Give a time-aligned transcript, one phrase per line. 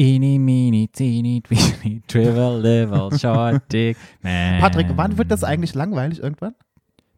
[0.00, 4.60] Eeny, meeny, teeny, tweeny, trivial, little, short, dick, man.
[4.60, 6.54] Patrick, wann wird das eigentlich langweilig irgendwann?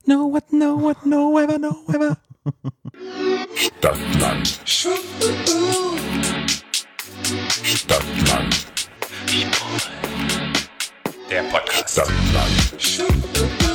[0.07, 2.17] No, what, no, what, no, ever, no, ever.
[3.55, 4.61] Stadtland.
[7.65, 8.67] Stadtland.
[11.31, 11.91] Der Podcast.
[11.91, 13.70] Stadtland.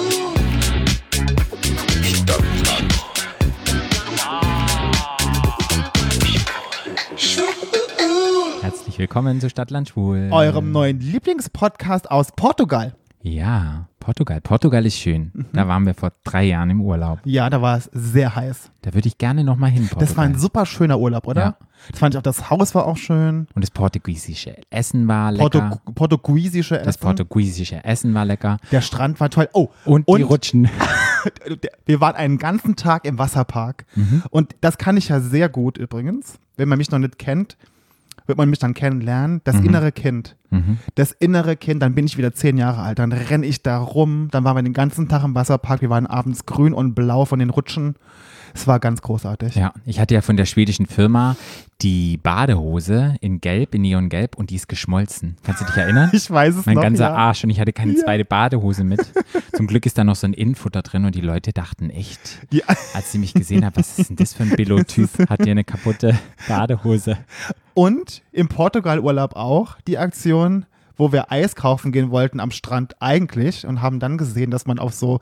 [8.96, 10.30] Herzlich willkommen zu Stadtland Schwul.
[10.32, 12.96] Eurem neuen Lieblingspodcast aus Portugal.
[13.22, 14.40] Ja, Portugal.
[14.40, 15.34] Portugal ist schön.
[15.52, 17.20] Da waren wir vor drei Jahren im Urlaub.
[17.26, 18.72] Ja, da war es sehr heiß.
[18.84, 20.08] Da würde ich gerne nochmal hin, Portugal.
[20.08, 21.42] Das war ein super schöner Urlaub, oder?
[21.42, 21.58] Ja.
[21.92, 23.48] Das fand ich auch, das Haus war auch schön.
[23.54, 25.50] Und das portugiesische Essen war lecker.
[25.50, 26.86] Portu portugiesische Essen.
[26.86, 28.60] das portugiesische Essen war lecker.
[28.72, 29.50] Der Strand war toll.
[29.52, 30.70] Oh, Und, die Rutschen.
[31.86, 33.86] wir waren einen ganzen Tag im Wasserpark.
[33.96, 34.24] Mhm.
[34.30, 36.40] Und das kann ich ja sehr gut übrigens.
[36.56, 37.58] Wenn man mich noch nicht kennt,
[38.28, 39.42] wird man mich dann kennenlernen.
[39.44, 39.66] Das Mhm.
[39.66, 40.36] innere Kind.
[40.96, 43.00] Das innere Kind, dann bin ich wieder zehn Jahre alt.
[43.00, 44.30] Dann renne ich da rum.
[44.32, 45.82] Dann waren wir den ganzen Tag im Wasserpark.
[45.82, 47.96] Wir waren abends grün und blau von den Rutschen.
[48.56, 49.56] Es war ganz großartig.
[49.56, 51.36] Ja, ich hatte ja von der schwedischen Firma
[51.82, 55.36] die Badehose in Gelb, in Neongelb und die ist geschmolzen.
[55.44, 56.10] Kannst du dich erinnern?
[56.14, 56.82] Ich weiß es Mein noch.
[56.84, 57.14] ganzer ja.
[57.16, 58.04] Arsch und ich hatte keine Ja.
[58.04, 59.02] zweite Badehose mit.
[59.54, 62.64] Zum Glück ist da noch so ein Innenfutter drin und die Leute dachten echt, Ja.
[62.94, 65.30] als sie mich gesehen haben, was ist denn das für ein Billo-Typ?
[65.30, 67.18] Hat hier eine kaputte Badehose?
[67.74, 73.68] Und im Portugal-Urlaub auch die Aktion, wo wir Eis kaufen gehen wollten am Strand eigentlich
[73.68, 75.20] und haben dann gesehen, dass man auf so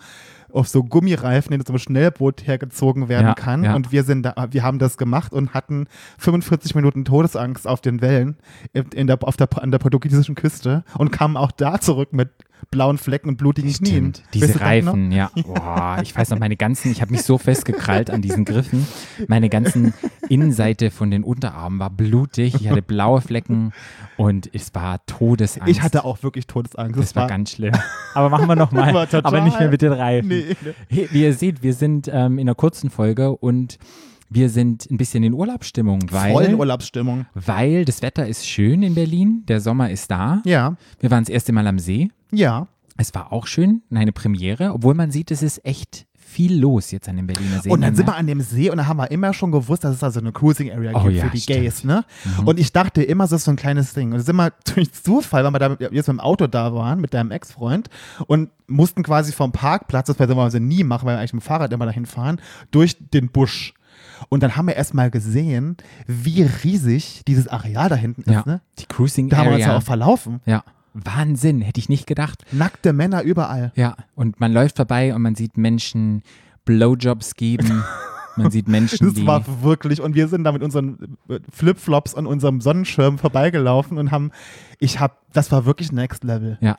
[0.53, 3.63] auf so Gummireifen in so einem Schnellboot hergezogen werden Ja, kann.
[3.63, 3.75] ja.
[3.75, 5.87] Und wir sind da, wir haben das gemacht und hatten
[6.19, 8.37] 45 Minuten Todesangst auf den Wellen
[8.73, 12.29] in in der, auf der, an der portugiesischen Küste und kamen auch da zurück mit
[12.71, 14.13] blauen Flecken und blutigen Knien.
[14.13, 14.67] Stimmt, diese Weißt du das?
[14.67, 15.31] Reifen, ja.
[15.35, 18.87] Boah, ich weiß noch, meine ganzen, ich habe mich so festgekrallt an diesen Griffen.
[19.27, 19.93] Meine ganzen
[20.29, 22.55] Innenseite von den Unterarmen war blutig.
[22.55, 23.73] Ich hatte blaue Flecken
[24.17, 25.69] und es war Todesangst.
[25.69, 26.99] Ich hatte auch wirklich Todesangst.
[26.99, 27.73] Das war ganz schlimm.
[28.13, 28.93] Aber machen wir nochmal.
[28.93, 30.29] War Aber nicht mehr mit den Reifen.
[30.29, 30.55] Nee.
[30.89, 33.77] Hey, wie ihr seht, wir sind ähm, in einer kurzen Folge und
[34.33, 37.25] wir sind ein bisschen in Urlaubsstimmung, voll in weil, Urlaubsstimmung.
[37.33, 39.43] weil das Wetter ist schön in Berlin.
[39.47, 40.41] Der Sommer ist da.
[40.45, 42.09] Ja, Wir waren das erste Mal am See.
[42.31, 42.67] ja.
[42.95, 47.09] Es war auch schön, eine Premiere, obwohl man sieht, es ist echt viel los jetzt
[47.09, 47.71] an dem Berliner See.
[47.71, 49.83] Und dann Man sind wir an dem See und da haben wir immer schon gewusst,
[49.83, 51.59] dass es da so eine Cruising Area Oh gibt ja, für die stimmt.
[51.59, 51.63] Mhm.
[51.63, 52.05] Gays, ne?
[52.45, 54.11] Und ich dachte immer, das ist so ein kleines Ding.
[54.11, 57.01] Und da sind wir durch Zufall, weil wir da jetzt mit dem Auto da waren,
[57.01, 57.89] mit deinem Ex-Freund
[58.27, 61.41] und mussten quasi vom Parkplatz, das werden wir also nie machen, weil wir eigentlich mit
[61.41, 62.39] dem Fahrrad immer dahin fahren,
[62.69, 63.73] durch den Busch.
[64.29, 68.61] Und dann haben wir erstmal gesehen, wie riesig dieses Areal da hinten ja, ist, ne?
[68.79, 69.77] die Cruising Da haben wir uns ja Area.
[69.79, 70.41] auch verlaufen.
[70.45, 70.63] ja,
[70.93, 72.45] Wahnsinn, hätte ich nicht gedacht.
[72.51, 73.71] Nackte Männer überall.
[73.75, 76.21] Ja, und man läuft vorbei und man sieht Menschen
[76.65, 77.83] Blowjobs geben.
[78.35, 82.13] man sieht Menschen, Das die war wirklich, und wir sind da mit unseren äh, Flipflops
[82.13, 84.31] und unserem Sonnenschirm vorbeigelaufen und haben,
[84.79, 86.57] ich hab, das war wirklich Next Level.
[86.61, 86.77] Ja.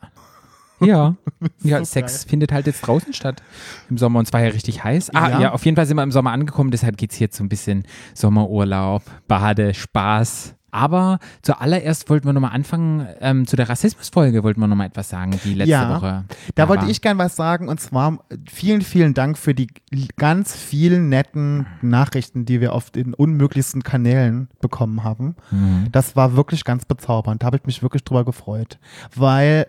[0.86, 1.14] Ja,
[1.62, 3.42] ja so Sex findet halt jetzt draußen statt
[3.90, 5.10] im Sommer und es war ja richtig heiß.
[5.14, 5.40] Ah, Ja.
[5.40, 7.48] ja, auf jeden Fall sind wir im Sommer angekommen, deshalb geht es jetzt so ein
[7.48, 7.84] bisschen
[8.14, 10.54] Sommerurlaub, Bade, Spaß.
[10.70, 15.38] Aber zuallererst wollten wir nochmal anfangen, ähm, zu der Rassismusfolge wollten wir nochmal etwas sagen,
[15.44, 16.24] die letzte Ja, Woche.
[16.56, 16.90] Da wollte war.
[16.90, 19.68] ich gern was sagen und zwar äh, vielen, vielen Dank für die
[20.16, 25.36] ganz vielen netten Nachrichten, die wir auf den unmöglichsten Kanälen bekommen haben.
[25.52, 25.86] Mhm.
[25.92, 27.44] Das war wirklich ganz bezaubernd.
[27.44, 28.80] Da habe ich mich wirklich drüber gefreut,
[29.14, 29.68] weil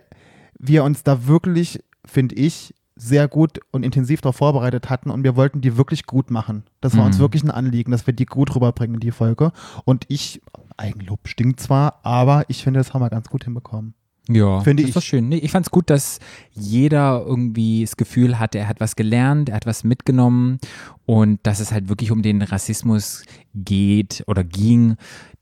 [0.60, 5.36] wir uns da wirklich, finde ich, sehr gut und intensiv darauf vorbereitet hatten und wir
[5.36, 6.64] wollten die wirklich gut machen.
[6.80, 7.22] Das war uns Mhm.
[7.22, 9.52] wirklich ein Anliegen, dass wir die gut rüberbringen, die Folge.
[9.84, 10.42] Und ich,
[10.78, 13.96] Eigenlob stinkt zwar, aber ich finde, das haben wir ganz gut hinbekommen.
[14.30, 14.96] Ja, Finde das ich.
[14.96, 15.28] war schön.
[15.30, 16.20] Nee, ich fand es gut, dass
[16.52, 20.58] jeder irgendwie das Gefühl hatte, er hat was gelernt, er hat was mitgenommen
[21.06, 23.24] und dass es halt wirklich um den Rassismus
[23.54, 24.96] geht oder ging,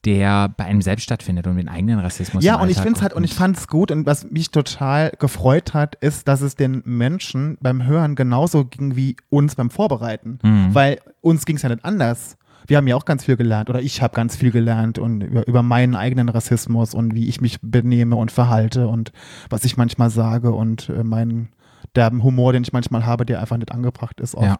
[0.05, 2.43] der bei einem selbst stattfindet und den eigenen Rassismus.
[2.43, 5.11] Ja, und ich finde es halt, und ich fand es gut und was mich total
[5.17, 10.39] gefreut hat, ist, dass es den Menschen beim Hören genauso ging wie uns beim Vorbereiten.
[10.43, 10.75] Mhm.
[10.75, 12.37] Weil uns ging es ja nicht anders.
[12.67, 15.47] Wir haben ja auch ganz viel gelernt oder ich habe ganz viel gelernt und über,
[15.47, 19.11] über meinen eigenen Rassismus und wie ich mich benehme und verhalte und
[19.49, 21.49] was ich manchmal sage und äh, meinen
[21.95, 24.45] derben Humor, den ich manchmal habe, der einfach nicht angebracht ist oft.
[24.45, 24.57] Ja.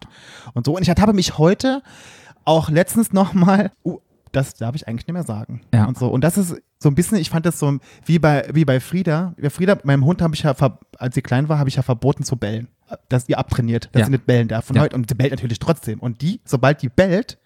[0.53, 0.75] Und so.
[0.75, 1.81] Und ich habe mich heute
[2.45, 3.71] auch letztens nochmal,
[4.33, 5.61] das darf ich eigentlich nicht mehr sagen.
[5.73, 5.85] Ja.
[5.85, 6.07] Und so.
[6.09, 9.33] Und das ist so ein bisschen, ich fand das so wie bei, wie bei Frieda.
[9.41, 10.53] Bei Frieda, meinem Hund habe ich ja,
[10.97, 12.67] als sie klein war, habe ich ja verboten zu bellen.
[13.09, 14.05] Dass ihr abtrainiert, dass Ja.
[14.07, 14.65] sie nicht bellen darf.
[14.65, 14.81] Von Ja.
[14.83, 14.95] heute.
[14.95, 15.99] Und sie bellt natürlich trotzdem.
[15.99, 17.37] Und die, sobald die bellt,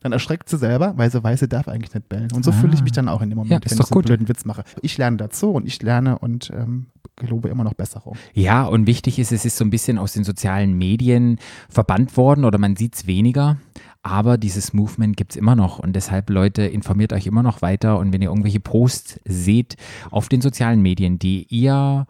[0.00, 2.28] dann erschreckt sie selber, weil sie weiß, sie darf eigentlich nicht bellen.
[2.34, 3.54] Und so fühle ich mich dann auch in dem Moment, Ah.
[3.56, 4.64] Ja, ist wenn doch ich so einen blöden Witz mache.
[4.82, 6.86] Ich lerne dazu und ich lerne und ähm,
[7.16, 8.16] gelobe immer noch Besserung.
[8.34, 11.38] Ja, und wichtig ist, es ist so ein bisschen aus den sozialen Medien
[11.68, 13.58] verbannt worden oder man sieht es weniger.
[14.02, 17.98] Aber dieses Movement gibt es immer noch und deshalb, Leute, informiert euch immer noch weiter
[17.98, 19.76] und wenn ihr irgendwelche Posts seht
[20.10, 22.06] auf den sozialen Medien, die ihr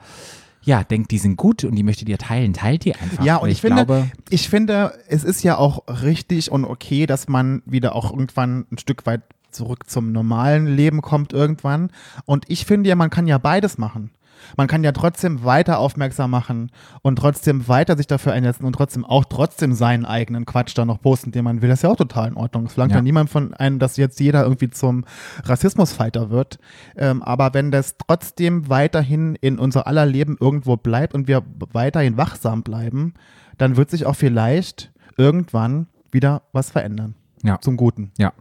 [0.63, 3.25] ja, denkt, die sind gut und die möchtet ihr teilen, teilt die einfach.
[3.25, 7.07] Ja, und Weil ich, finde, glaube, ich finde, es ist ja auch richtig und okay,
[7.07, 11.91] dass man wieder auch irgendwann ein Stück weit zurück zum normalen Leben kommt irgendwann.
[12.25, 14.11] Und ich finde ja, man kann ja beides machen.
[14.57, 16.71] Man kann ja trotzdem weiter aufmerksam machen
[17.03, 21.01] und trotzdem weiter sich dafür einsetzen und trotzdem auch trotzdem seinen eigenen Quatsch da noch
[21.01, 21.69] posten, den man will.
[21.69, 22.67] Das ist ja auch total in Ordnung.
[22.67, 23.03] Es verlangt ja, Ja.
[23.03, 25.05] niemand von einem, dass jetzt jeder irgendwie zum
[25.45, 26.59] Rassismusfighter wird.
[26.97, 32.17] Ähm, aber wenn das trotzdem weiterhin in unser aller Leben irgendwo bleibt und wir weiterhin
[32.17, 33.15] wachsam bleiben,
[33.59, 37.15] dann wird sich auch vielleicht irgendwann wieder was verändern.
[37.43, 37.61] Ja.
[37.61, 38.13] Zum Guten.
[38.19, 38.33] ja.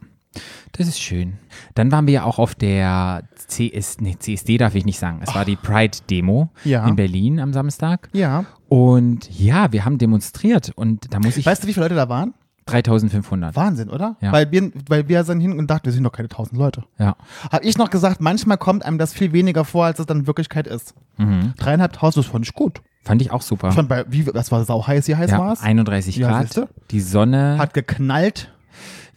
[0.74, 1.34] Das ist schön.
[1.76, 5.22] Dann waren wir ja auch auf der CS, nee, CSD darf ich nicht sagen.
[5.24, 6.88] Es war die Pride-Demo Ja.
[6.88, 8.10] in Berlin am Samstag.
[8.14, 8.46] Ja.
[8.68, 12.08] Und ja, wir haben demonstriert und da muss ich Weißt du, wie viele Leute da
[12.10, 12.34] waren?
[12.68, 13.56] 3500.
[13.56, 14.16] Wahnsinn, oder?
[14.22, 14.32] Ja.
[14.32, 16.84] Weil, wir, weil wir sind hin und dachten, wir sind doch keine tausend Leute.
[17.00, 17.16] Ja.
[17.52, 20.28] Habe ich noch gesagt, manchmal kommt einem das viel weniger vor, als es dann in
[20.28, 20.94] Wirklichkeit ist.
[21.18, 21.54] Mhm.
[21.58, 22.82] Dreieinhalbtausend, das fand ich gut.
[23.04, 23.72] Fand ich auch super.
[23.72, 25.62] Schon bei, wie, das war sau heiß, wie heiß ja, war es?
[25.62, 26.70] 31 Ja, Grad.
[26.92, 27.58] Die Sonne.
[27.58, 28.54] Hat geknallt.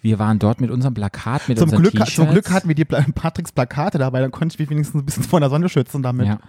[0.03, 2.15] Wir waren dort mit unserem Plakat, mit Zum unseren Glück, T-Shirts.
[2.15, 2.85] zum Glück hatten wir die
[3.15, 6.27] Patricks Plakate dabei, dann konnte ich mich wenigstens ein bisschen vor der Sonne schützen damit.
[6.27, 6.41] Ja.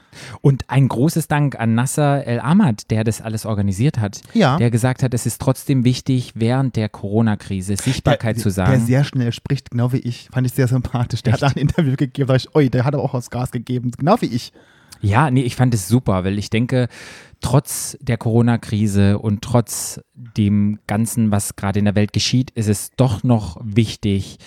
[0.41, 4.21] Und ein großes Dank an Nasser El Ahmad, der das alles organisiert hat.
[4.33, 4.57] Ja.
[4.57, 8.85] Der gesagt hat, es ist trotzdem wichtig, während der Corona-Krise Sichtbarkeit der, zu Der sagen.
[8.85, 10.29] sehr schnell spricht, genau wie ich.
[10.31, 11.21] Fand ich sehr sympathisch.
[11.23, 13.51] Der hat da ein Interview gegeben, da ich, oi, der hat aber auch was Gas
[13.51, 13.91] gegeben.
[13.97, 14.51] Genau wie ich.
[15.03, 16.87] Ja, nee, ich fand es super, weil ich denke,
[17.41, 22.91] trotz der Corona-Krise und trotz dem Ganzen, was gerade in der Welt geschieht, ist es
[22.95, 24.37] doch noch wichtig,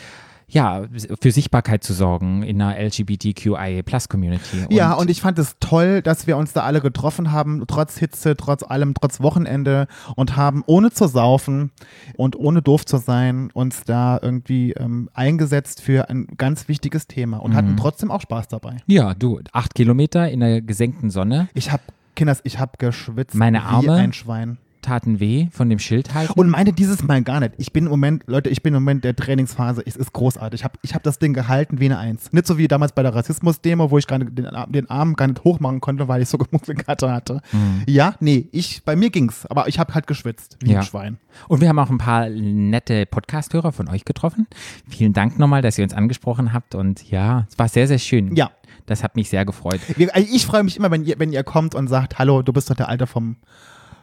[0.49, 0.85] ja,
[1.21, 4.67] für Sichtbarkeit zu sorgen in einer LGBTQIA-Plus-Community.
[4.71, 8.37] Ja, und ich fand es toll, dass wir uns da alle getroffen haben, trotz Hitze,
[8.37, 11.71] trotz allem, trotz Wochenende und haben ohne zu saufen
[12.17, 17.39] und ohne doof zu sein, uns da irgendwie ähm, eingesetzt für ein ganz wichtiges Thema
[17.39, 17.57] und Mhm.
[17.57, 18.77] hatten trotzdem auch Spaß dabei.
[18.87, 21.83] Ja, du, acht Kilometer in der gesenkten Sonne Ich habe,
[22.15, 23.93] Kinders, ich habe geschwitzt Meine wie Arme?
[23.95, 24.59] ein Schwein.
[24.87, 26.33] Taten weh von dem Schild halten.
[26.35, 27.53] Und meine dieses Mal gar nicht.
[27.59, 29.83] Ich bin im Moment, Leute, ich bin im Moment der Trainingsphase.
[29.85, 30.61] Es ist großartig.
[30.61, 32.33] Ich habe ich hab das Ding gehalten wie eine Eins.
[32.33, 35.27] Nicht so wie damals bei der Rassismus-Demo, wo ich gerade den, Ar- den Arm gar
[35.27, 37.41] nicht hochmachen konnte, weil ich so Muskelkater hatte.
[37.87, 39.45] Ja, nee, ich, bei mir ging's.
[39.47, 40.79] Aber ich habe halt geschwitzt wie Ja.
[40.81, 41.19] ein Schwein.
[41.49, 44.47] Und wir haben auch ein paar nette Podcast-Hörer von euch getroffen.
[44.89, 46.75] Vielen Dank nochmal, dass ihr uns angesprochen habt.
[46.75, 48.35] Und ja, es war sehr, sehr schön.
[48.37, 48.51] Ja.
[48.87, 49.81] Das hat mich sehr gefreut.
[50.13, 52.71] Also Ich freue mich immer, wenn ihr, wenn ihr kommt und sagt, hallo, du bist
[52.71, 53.37] doch der Alte vom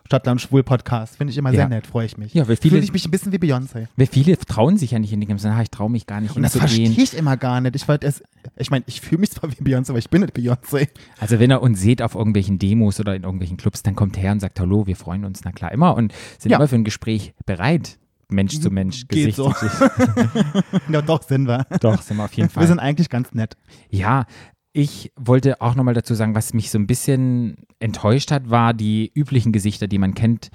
[0.05, 1.15] Stadtland Schwul Podcast.
[1.17, 1.55] Finde ich immer Ja.
[1.61, 2.33] sehr nett, freue ich mich.
[2.33, 3.87] Ja, Fühle ich mich ein bisschen wie Beyoncé.
[3.95, 6.43] Weil viele trauen sich ja nicht in die ganzen, ich traue mich gar nicht Und
[6.43, 7.75] das verstehe ich immer gar nicht.
[7.75, 8.23] Ich, es-
[8.57, 10.89] ich meine, ich fühle mich zwar wie Beyoncé, aber ich bin nicht Beyoncé.
[11.19, 14.31] Also wenn ihr uns seht auf irgendwelchen Demos oder in irgendwelchen Clubs, dann kommt her
[14.33, 16.57] und sagt Hallo, wir freuen uns, na klar, immer und sind Ja.
[16.57, 17.97] immer für ein Gespräch bereit.
[18.29, 19.51] Mensch zu Mensch, Geht Gesicht so.
[19.51, 19.91] zu Gesicht.
[20.89, 21.65] Ja, doch, sind wir.
[21.81, 22.67] Doch, sind wir auf jeden Wir Fall.
[22.67, 23.55] sind eigentlich ganz nett.
[23.89, 24.25] Ja,
[24.73, 29.11] ich wollte auch nochmal dazu sagen, was mich so ein bisschen enttäuscht hat, war die
[29.13, 30.49] üblichen Gesichter, die man kennt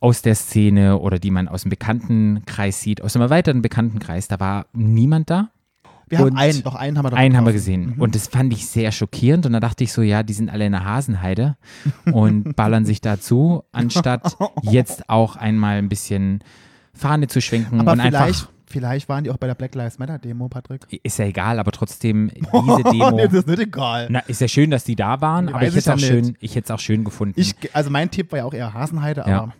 [0.00, 4.28] aus der Szene oder die man aus dem Bekanntenkreis sieht, aus einem erweiterten Bekanntenkreis.
[4.28, 5.50] Da war niemand da.
[6.06, 7.94] Wir haben Und einen, doch einen haben wir doch Einen haben wir gesehen.
[7.98, 9.46] Und das fand ich sehr schockierend.
[9.46, 11.56] Und da dachte ich so, ja, die sind alle in der Hasenheide
[12.12, 16.44] und ballern sich dazu, anstatt jetzt auch einmal ein bisschen
[16.92, 18.50] Fahne zu schwenken Aber und einfach.
[18.74, 20.82] Vielleicht waren die auch bei der Black Lives Matter Demo, Patrick.
[21.04, 23.16] Ist ja egal, aber trotzdem diese Demo.
[23.16, 24.08] das ist nicht egal.
[24.10, 26.06] Na, ist ja schön, dass die da waren, aber ich hätte ich ja es auch
[26.06, 27.40] schön, ich hätte auch schön gefunden.
[27.40, 29.42] Ich, also mein Tipp war ja auch eher Hasenheide, ja.
[29.42, 29.54] aber.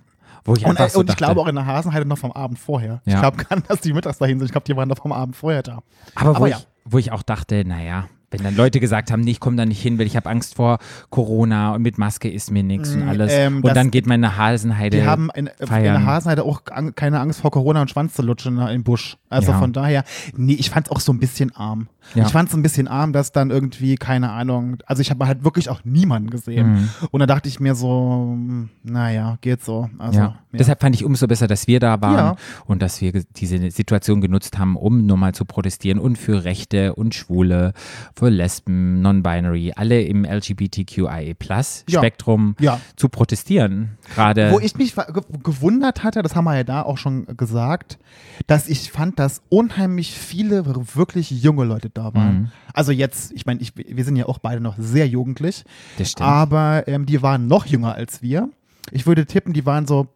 [0.47, 2.59] Wo ich Und, äh, so und ich glaube auch in der Hasenheide noch vom Abend
[2.59, 3.00] vorher.
[3.07, 3.21] Ich Ja.
[3.21, 4.47] glaube gar nicht, dass die mittags dahin sind.
[4.47, 5.79] Ich glaube, die waren noch vom Abend vorher da.
[6.17, 6.61] aber wo, aber ich, ja.
[6.85, 9.81] wo ich auch dachte, naja, wenn dann Leute gesagt haben, nee, ich komme da nicht
[9.81, 10.79] hin, weil ich habe Angst vor
[11.11, 13.33] Corona und mit Maske ist mir nichts und alles.
[13.35, 14.99] ähm, und dann geht meine Hasenheide.
[14.99, 15.95] Die haben in, in feiern.
[15.95, 19.17] der Hasenheide auch ang- keine Angst vor Corona und Schwanz zu lutschen ne, im Busch.
[19.31, 19.59] Also Ja.
[19.59, 20.05] von daher,
[20.37, 21.88] nee, ich fand es auch so ein bisschen arm.
[22.15, 22.27] Ja.
[22.27, 25.45] Ich fand es ein bisschen arm, dass dann irgendwie, keine Ahnung, also ich habe halt
[25.45, 26.75] wirklich auch niemanden gesehen.
[26.75, 26.89] Mhm.
[27.11, 28.37] Und da dachte ich mir so,
[28.83, 29.89] naja, geht so.
[29.99, 30.25] Also, ja.
[30.27, 30.39] ja.
[30.53, 34.59] Deshalb fand ich umso besser, dass wir da waren und dass wir diese Situation genutzt
[34.59, 37.73] haben, um nur mal zu protestieren und für Rechte und Schwule,
[38.15, 42.81] für Lesben, Non-Binary, alle im LGBTQIA-Spektrum Ja.
[42.97, 43.99] zu protestieren.
[44.15, 44.95] Gerade Wo ich mich
[45.43, 47.99] gewundert hatte, das haben wir ja da auch schon gesagt,
[48.47, 52.35] dass ich fand, dass unheimlich viele wirklich junge Leute da waren.
[52.35, 52.51] Mhm.
[52.73, 55.65] Also jetzt, ich meine, ich, wir sind ja auch beide noch sehr jugendlich,
[55.99, 56.29] Das stimmt.
[56.29, 58.51] aber ähm, die waren noch jünger als wir.
[58.91, 60.09] Ich würde tippen, die waren so,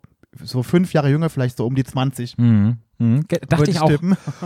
[0.43, 2.37] so fünf Jahre jünger, vielleicht so um die 20.
[2.39, 2.77] Mhm.
[2.99, 3.25] Mhm.
[3.49, 3.91] Dachte ich ich auch.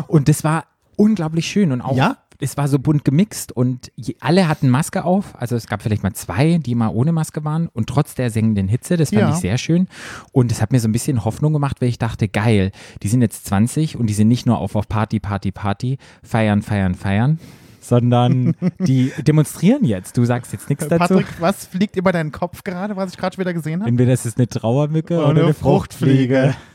[0.09, 0.65] Und das war
[0.97, 2.19] unglaublich schön und auch Ja?
[2.43, 5.35] Es war so bunt gemixt und je, alle hatten Maske auf.
[5.41, 8.69] Also es gab vielleicht mal zwei, die mal ohne Maske waren und trotz der sengenden
[8.69, 9.31] Hitze, das fand Ja.
[9.31, 9.87] ich sehr schön.
[10.33, 12.73] Und es hat mir so ein bisschen Hoffnung gemacht, weil ich dachte, geil,
[13.03, 16.63] die sind jetzt 20 und die sind nicht nur auf, auf Party, Party, Party, feiern,
[16.63, 17.39] feiern, feiern,
[17.81, 20.17] sondern die demonstrieren jetzt.
[20.17, 21.15] Du sagst jetzt nichts dazu.
[21.15, 23.89] Patrick, was fliegt über deinen Kopf gerade, was ich gerade wieder gesehen habe?
[23.89, 26.55] Entweder es ist eine Trauermücke Oder oder, eine eine Fruchtfliege.
[26.57, 26.72] Oh,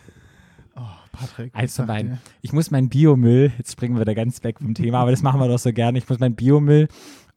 [1.19, 1.55] Patrick.
[1.55, 2.11] Eins ich von sag beiden.
[2.13, 2.17] dir.
[2.41, 5.39] Ich muss meinen Biomüll, jetzt springen wir da ganz weg vom Thema, aber das machen
[5.39, 5.97] wir doch so gerne.
[5.97, 6.87] Ich muss meinen Biomüll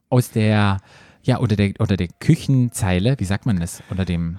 [0.09, 0.79] aus der,
[1.23, 3.83] ja, unter der, unter der Küchenzeile, wie sagt man das?
[3.91, 4.39] Unter dem,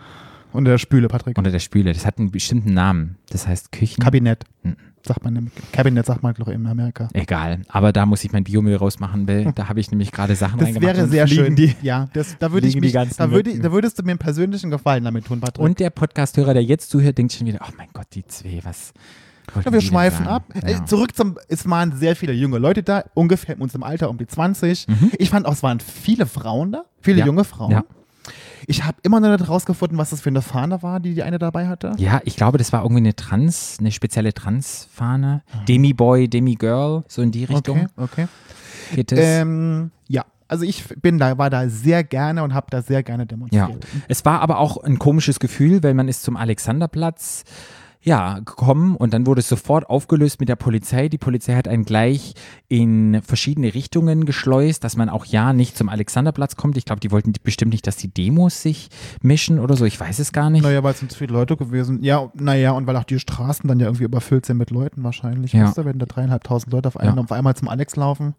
[0.53, 1.37] Unter der Spüle, Patrick.
[1.37, 1.93] unter der Spüle.
[1.93, 3.17] Das hat einen bestimmten Namen.
[3.29, 4.03] Das heißt Küchen.
[4.03, 4.43] Kabinett.
[4.63, 4.75] Hm.
[5.03, 7.09] Sagt man, im- Kabinett sagt man, glaube ich, in Amerika.
[7.13, 7.61] Egal.
[7.69, 10.67] Aber da muss ich meinen Biomüll rausmachen, weil da habe ich nämlich gerade Sachen Das
[10.67, 10.93] reingemacht.
[10.95, 11.55] wäre und sehr schön.
[11.55, 11.73] Die.
[11.81, 15.03] ja, das, da würde ich mich, da, würde, da würdest du mir einen persönlichen Gefallen
[15.03, 15.63] damit tun, Patrick.
[15.65, 18.93] Und der Podcast-Hörer, der jetzt zuhört, denkt schon wieder, oh mein Gott, die zwei, was.
[19.53, 20.43] Wollten ja, wir schweifen ab.
[20.53, 20.85] Äh, Ja.
[20.85, 24.27] zurück zum, es waren sehr viele junge Leute da, ungefähr in unserem Alter um die
[24.27, 24.87] 20.
[25.17, 27.19] Ich fand auch, es waren viele Frauen da, viele Mhm.
[27.19, 27.25] Ja.
[27.25, 27.71] junge Frauen.
[27.71, 27.83] Ja.
[28.67, 31.39] Ich habe immer noch nicht rausgefunden, was das für eine Fahne war, die die eine
[31.39, 31.93] dabei hatte.
[31.97, 35.41] Ja, ich glaube, das war irgendwie eine Trans, eine spezielle Trans-Fahne.
[35.67, 38.27] Demi-Boy, Demi-Girl, so in die Richtung Okay, okay.
[38.95, 39.19] geht es.
[39.19, 43.23] Ähm, ja, also ich bin da, war da sehr gerne und habe da sehr gerne
[43.23, 43.27] ja.
[43.27, 43.87] demonstriert.
[44.07, 47.43] Es war aber auch ein komisches Gefühl, weil man ist zum Alexanderplatz
[48.03, 51.07] ja, gekommen und dann wurde es sofort aufgelöst mit der Polizei.
[51.07, 52.33] Die Polizei hat einen gleich
[52.67, 56.77] in verschiedene Richtungen geschleust, dass man auch ja nicht zum Alexanderplatz kommt.
[56.77, 58.89] Ich glaube, die wollten bestimmt nicht, dass die Demos sich
[59.21, 59.85] mischen oder so.
[59.85, 60.63] Ich weiß es gar nicht.
[60.63, 62.03] Naja, weil es sind zu viele Leute gewesen.
[62.03, 65.53] Ja, naja, und weil auch die Straßen dann ja irgendwie überfüllt sind mit Leuten wahrscheinlich.
[65.53, 65.65] Ja.
[65.67, 67.21] Weißt du, wenn da dreieinhalbtausend Leute auf, einen, Ja.
[67.23, 68.33] auf einmal zum Alex laufen.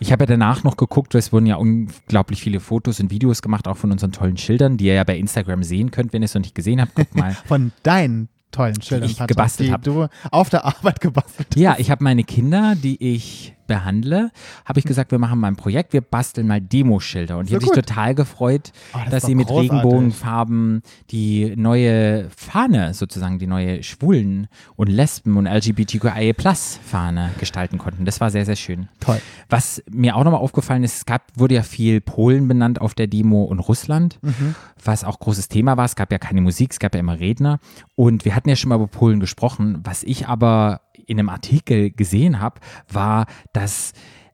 [0.00, 3.66] Ich habe ja danach noch geguckt, es wurden ja unglaublich viele Fotos und Videos gemacht,
[3.66, 6.34] auch von unseren tollen Schildern, die ihr ja bei Instagram sehen könnt, wenn ihr es
[6.34, 6.94] noch nicht gesehen habt.
[6.94, 7.32] Guckt mal.
[7.46, 9.82] Von deinen tollen Schildern, ich Patrick, gebastelt die hab.
[9.82, 14.32] du auf der Arbeit gebastelt Ja, ich habe meine Kinder, die ich behandle,
[14.64, 17.38] habe ich gesagt, wir machen mal ein Projekt, wir basteln mal Demoschilder.
[17.38, 17.76] Und haben sich gut.
[17.86, 19.70] total gefreut, Oh, das dass sie mit großartig.
[19.72, 28.04] Regenbogenfarben die neue Fahne, sozusagen die neue Schwulen- und Lesben- und LGBTQIA-Plus-Fahne gestalten konnten.
[28.04, 28.88] Das war sehr, sehr schön.
[29.00, 29.20] Toll.
[29.48, 33.06] Was mir auch nochmal aufgefallen ist, es gab, wurde ja viel Polen benannt auf der
[33.06, 34.54] Demo und Russland, Mhm.
[34.84, 35.84] was auch großes Thema war.
[35.84, 37.58] Es gab ja keine Musik, es gab ja immer Redner.
[37.94, 39.80] Und wir hatten ja schon mal über Polen gesprochen.
[39.84, 43.92] Was ich aber in einem Artikel gesehen habe, war, dass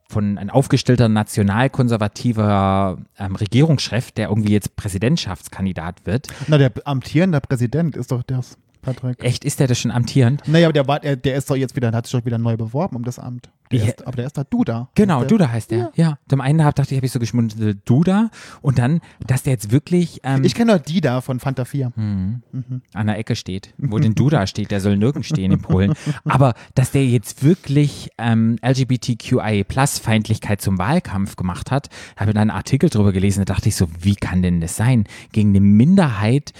[0.08, 6.28] von ein aufgestellter nationalkonservativer ähm, Regierungschef, der irgendwie jetzt Präsidentschaftskandidat wird.
[6.46, 9.22] Na, der amtierende Präsident ist doch das, Patrick.
[9.24, 10.42] Echt, ist der das schon amtierend?
[10.46, 12.38] Naja, aber der, war, der, der ist doch jetzt wieder, der hat sich doch wieder
[12.38, 13.50] neu beworben um das Amt.
[13.72, 13.86] Der Ja.
[13.86, 14.88] ist, aber der ist da Duda.
[14.94, 15.90] Genau, der, Duda heißt der.
[15.96, 16.18] Ja.
[16.28, 18.30] Zum einen dachte ich, habe ich so geschmunzelt, Duda.
[18.60, 21.92] Und dann, dass der jetzt wirklich ähm, Ich kenne doch die da von Fanta 4.
[21.96, 22.42] an
[23.06, 25.94] der Ecke steht, wo denn Duda steht, der soll nirgends stehen in Polen.
[26.24, 32.50] Aber dass der jetzt wirklich ähm, LGBTQIA-Plus-Feindlichkeit zum Wahlkampf gemacht hat, habe ich da einen
[32.50, 35.04] Artikel drüber gelesen, da dachte ich so, wie kann denn das sein?
[35.32, 36.52] Gegen eine Minderheit,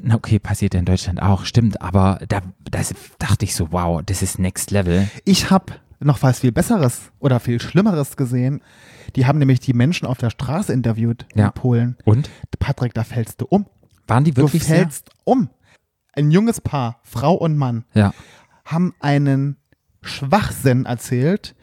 [0.00, 4.02] na okay, passiert ja in Deutschland auch, stimmt, aber da das dachte ich so, wow,
[4.04, 5.08] das ist Next Level.
[5.24, 8.60] Ich habe noch was viel Besseres oder viel Schlimmeres gesehen.
[9.16, 11.46] Die haben nämlich die Menschen auf der Straße interviewt Ja.
[11.46, 11.96] in Polen.
[12.04, 12.28] Und?
[12.58, 13.66] Patrick, da fällst du um.
[14.06, 15.48] Waren die wirklich du fällst um.
[16.12, 18.02] Ein junges Paar, Frau und Mann, sehr?
[18.04, 18.14] Ja.
[18.66, 19.56] haben einen
[20.02, 21.54] Schwachsinn erzählt,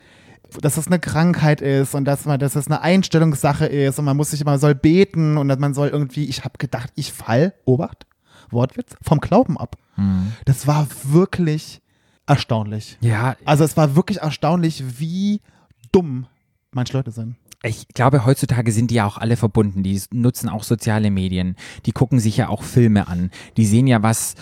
[0.61, 4.15] dass es eine Krankheit ist und dass, man, dass es eine Einstellungssache ist und man
[4.17, 7.53] muss sich immer soll beten und dass man soll irgendwie, ich habe gedacht, ich fall,
[7.65, 8.05] Obacht,
[8.51, 9.77] Wortwitz, vom Glauben ab.
[10.45, 11.81] Das war wirklich
[12.25, 12.97] erstaunlich.
[13.01, 15.41] Ja, Also es war wirklich erstaunlich, wie
[15.91, 16.25] dumm
[16.71, 17.35] manche Leute sind.
[17.65, 19.83] Ich glaube, heutzutage sind die ja auch alle verbunden.
[19.83, 21.55] Die nutzen auch soziale Medien.
[21.85, 23.31] Die gucken sich ja auch Filme an.
[23.55, 24.35] Die sehen ja, was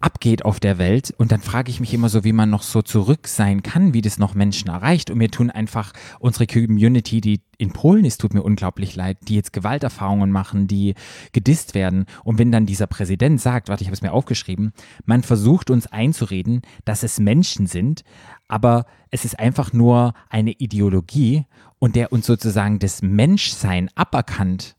[0.00, 1.12] abgeht auf der Welt.
[1.16, 4.00] Und dann frage ich mich immer so, wie man noch so zurück sein kann, wie
[4.00, 5.10] das noch Menschen erreicht.
[5.10, 9.34] Und mir tun einfach unsere Community, die in Polen ist, tut mir unglaublich leid, die
[9.34, 10.94] jetzt Gewalterfahrungen machen, die
[11.32, 12.06] gedisst werden.
[12.22, 14.72] Und wenn dann dieser Präsident sagt, warte, ich habe es mir aufgeschrieben,
[15.04, 18.04] man versucht uns einzureden, dass es Menschen sind,
[18.46, 21.44] aber es ist einfach nur eine Ideologie
[21.80, 24.77] und der uns sozusagen das Menschsein aberkannt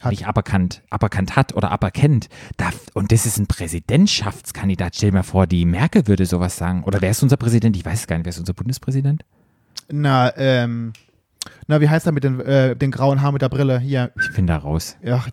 [0.00, 0.10] Hat.
[0.10, 2.28] nicht aberkannt, aberkannt hat oder aberkennt.
[2.94, 4.94] Und das ist ein Präsidentschaftskandidat.
[4.96, 6.84] Stell dir mal vor, die Merkel würde sowas sagen.
[6.84, 7.76] Oder wer ist unser Präsident?
[7.76, 8.24] Ich weiß es gar nicht.
[8.24, 9.24] Wer ist unser Bundespräsident?
[9.90, 10.92] Na, ähm,
[11.66, 13.78] na, wie heißt er mit den, äh, den grauen Haaren mit der Brille?
[13.80, 14.96] Hier, Ich finde da raus.
[15.02, 15.24] ja,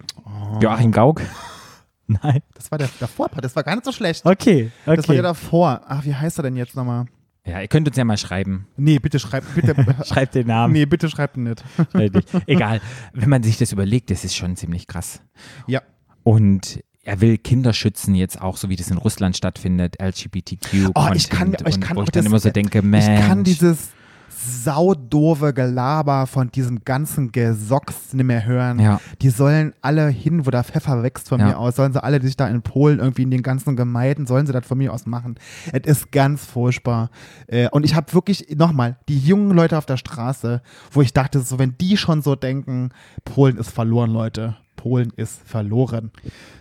[0.61, 1.21] Joachim Gauck?
[2.07, 2.41] Nein.
[2.53, 4.25] das war der davor, das war gar nicht so schlecht.
[4.25, 5.81] Okay, Das war der davor.
[5.87, 7.05] Ach, wie heißt er denn jetzt nochmal?
[7.47, 8.67] Ja, ihr könnt uns ja mal schreiben.
[8.75, 9.75] Nee, bitte schreibt, bitte,
[10.05, 10.73] Schreibt den Namen.
[10.73, 11.63] nee, bitte schreibt ihn nicht.
[11.91, 12.27] Schreibt nicht.
[12.47, 12.81] Egal.
[13.13, 15.21] Wenn man sich das überlegt, das ist schon ziemlich krass.
[15.67, 15.81] Ja.
[16.23, 20.89] Und er will Kinder schützen jetzt auch, so wie das in Russland stattfindet, LGBTQ.
[20.95, 23.27] Oh, ich kann- ich und kann wo ich dann das- immer so denke, Ich Mensch.
[23.27, 23.89] kann dieses,
[24.29, 28.79] saudove Gelaber von diesem ganzen Gesocks nicht mehr hören.
[28.79, 28.99] Ja.
[29.21, 31.47] Die sollen alle hin, wo der Pfeffer wächst von Ja.
[31.47, 31.75] mir aus.
[31.75, 34.53] Sollen sie alle, die sich da in Polen irgendwie in den ganzen Gemeinden, sollen sie
[34.53, 35.35] das von mir aus machen.
[35.71, 37.09] Es ist ganz furchtbar.
[37.47, 41.39] Äh, Und ich habe wirklich, nochmal, die jungen Leute auf der Straße, wo ich dachte,
[41.41, 42.89] so wenn die schon so denken,
[43.23, 44.55] Polen ist verloren, Leute.
[44.75, 46.11] Polen ist verloren.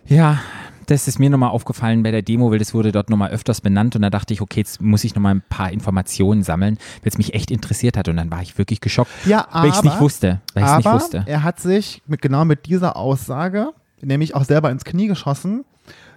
[0.07, 0.39] Ja,
[0.87, 3.97] das ist mir nochmal aufgefallen bei der Demo, weil das wurde dort nochmal öfters benannt
[3.97, 7.19] und da dachte ich, okay, jetzt muss ich nochmal ein paar Informationen sammeln, weil es
[7.19, 9.93] mich echt interessiert hat und dann war ich wirklich geschockt, Ja, weil ich es nicht
[9.95, 10.41] aber- wusste.
[10.53, 11.23] Weil es nicht Aber wusste.
[11.27, 13.71] er hat sich mit, genau mit dieser Aussage
[14.03, 15.65] nämlich auch selber ins Knie geschossen.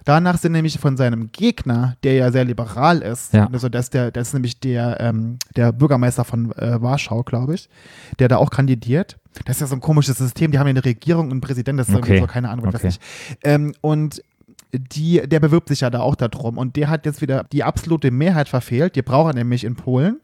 [0.08, 3.46] Danach sind nämlich von seinem Gegner, der ja sehr liberal ist, Ja.
[3.52, 7.54] also das, ist der, das ist nämlich der, ähm, der Bürgermeister von äh, Warschau, glaube
[7.56, 7.68] ich,
[8.18, 9.18] der da auch kandidiert.
[9.44, 11.76] Das ist ja so ein komisches System, die haben ja eine Regierung und einen Präsidenten,
[11.76, 12.20] das ist Okay.
[12.20, 12.74] so, keine Ahnung, Okay.
[12.76, 13.00] weiß ich.
[13.44, 14.22] Ähm, und
[14.72, 18.10] die, der bewirbt sich ja da auch darum und der hat jetzt wieder die absolute
[18.10, 18.96] Mehrheit verfehlt.
[18.96, 20.20] Die braucht er nämlich in Polen,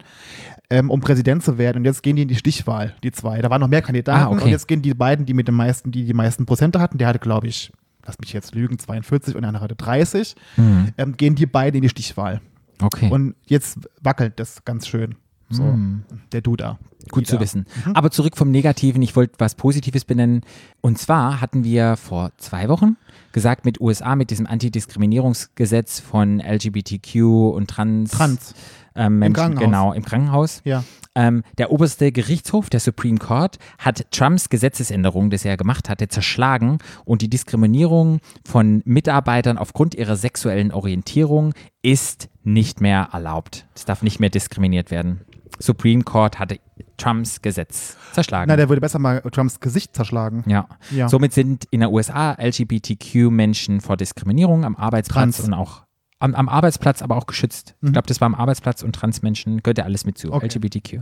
[0.70, 1.78] ähm, um Präsident zu werden.
[1.78, 3.42] Und jetzt gehen die in die Stichwahl, die zwei.
[3.42, 4.44] Da waren noch mehr Kandidaten Ah, okay.
[4.44, 7.08] und jetzt gehen die beiden, die mit den meisten, die die meisten Prozente hatten, der
[7.08, 7.70] hatte, glaube ich,
[8.06, 10.88] lass mich jetzt lügen, 42 und der andere hatte 30, Hm.
[10.98, 12.40] ähm, gehen die beiden in die Stichwahl.
[12.82, 13.08] Okay.
[13.10, 15.14] Und jetzt wackelt das ganz schön.
[15.50, 16.02] So, Hm.
[16.32, 16.78] der Duda.
[17.10, 17.66] Gut zu wissen.
[17.92, 20.40] Aber zurück vom Negativen, ich wollte was Positives benennen.
[20.80, 22.96] Und zwar hatten wir vor zwei Wochen
[23.32, 27.16] gesagt, mit USA, mit diesem Antidiskriminierungsgesetz von LGBTQ
[27.54, 28.54] und Trans, Trans.
[28.96, 29.64] Ähm, Menschen, Krankenhaus.
[29.64, 30.60] genau, im Krankenhaus.
[30.64, 30.84] Ja.
[31.16, 36.78] Ähm, der oberste Gerichtshof, der Supreme Court, hat Trumps Gesetzesänderung, das er gemacht hatte, zerschlagen
[37.04, 43.66] und die Diskriminierung von Mitarbeitern aufgrund ihrer sexuellen Orientierung ist nicht mehr erlaubt.
[43.74, 45.20] Es darf nicht mehr diskriminiert werden.
[45.60, 46.58] Supreme Court hatte
[46.96, 48.48] Trumps Gesetz zerschlagen.
[48.48, 50.42] Na, der würde besser mal Trumps Gesicht zerschlagen.
[50.46, 50.66] ja.
[50.90, 51.08] Ja.
[51.08, 55.40] Somit sind in der USA LGBTQ-Menschen vor Diskriminierung am Arbeitsplatz Trans.
[55.40, 55.84] und auch
[56.20, 57.74] am, am Arbeitsplatz, aber auch geschützt.
[57.82, 60.28] Ich glaube, das war am Arbeitsplatz und Transmenschen gehört ja alles mit zu.
[60.28, 60.32] Mhm.
[60.34, 60.46] Okay.
[60.46, 61.00] LGBTQ.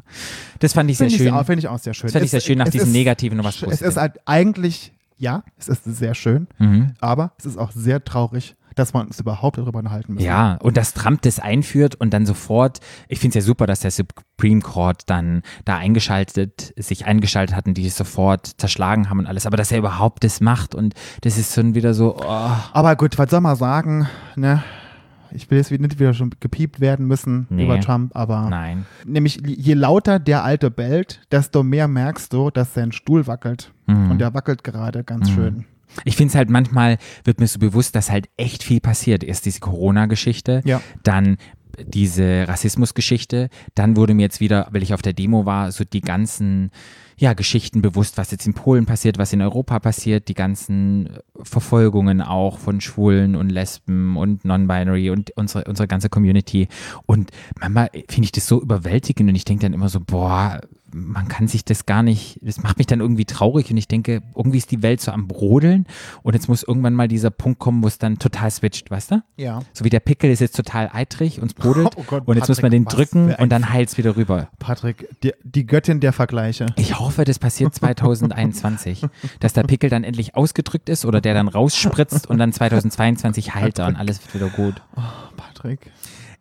[0.59, 1.35] Das fand ich sehr Finde ich, schön.
[1.38, 2.07] auch- finde ich auch sehr schön.
[2.09, 4.14] Das fand ich sehr schön, nach es diesem ist- Negativen noch was Es ist halt
[4.26, 6.95] eigentlich, ja, es ist sehr schön, Mhm.
[7.00, 10.25] aber es ist auch sehr traurig, dass wir uns überhaupt darüber unterhalten müssen.
[10.25, 13.81] Ja, und dass Trump das einführt und dann sofort, ich finde es ja super, dass
[13.81, 19.19] der Supreme Court dann da eingeschaltet, sich eingeschaltet hat und die es sofort zerschlagen haben
[19.19, 22.25] und alles, aber dass er überhaupt das macht und das ist schon wieder so, oh,
[22.73, 24.63] Aber gut, was soll man sagen, ne?
[25.34, 27.64] Ich will jetzt nicht wieder schon gepiept werden müssen Nee.
[27.64, 28.86] über Trump, aber nein.
[29.04, 33.73] nämlich je lauter der Alte bellt, desto mehr merkst du, dass sein Stuhl wackelt.
[33.86, 34.10] Mhm.
[34.12, 35.64] Und der wackelt gerade ganz schön.
[36.04, 39.23] Ich finde es halt manchmal, wird mir so bewusst, dass halt echt viel passiert.
[39.25, 40.80] Erst diese Corona-Geschichte, Ja.
[41.02, 41.36] dann
[41.86, 46.00] diese Rassismusgeschichte, dann wurde mir jetzt wieder, weil ich auf der Demo war, so die
[46.00, 46.71] ganzen
[47.16, 52.20] ja, Geschichten bewusst, was jetzt in Polen passiert, was in Europa passiert, die ganzen Verfolgungen
[52.20, 56.68] auch von Schwulen und Lesben und Non-Binary und unsere, unsere ganze Community.
[57.06, 60.60] Und manchmal finde ich das so überwältigend und ich denke dann immer so, boah,
[60.94, 64.22] man kann sich das gar nicht, das macht mich dann irgendwie traurig und ich denke,
[64.36, 65.86] irgendwie ist die Welt so am Brodeln
[66.22, 69.22] und jetzt muss irgendwann mal dieser Punkt kommen, wo es dann total switcht, weißt du?
[69.36, 69.60] Ja.
[69.72, 72.48] So wie der Pickel ist jetzt total eitrig und es brodelt Oh Gott, und jetzt
[72.48, 74.48] muss man Patrick, den drücken und dann heilt es wieder rüber.
[74.58, 76.66] Patrick, die, die Göttin der Vergleiche.
[76.76, 79.06] Ich hoffe, das passiert 2021,
[79.41, 83.78] dass der Pickel dann endlich ausgedrückt ist oder der dann rausspritzt und dann 2022 heilt
[83.78, 84.82] er und alles wird wieder gut.
[85.36, 85.91] Patrick.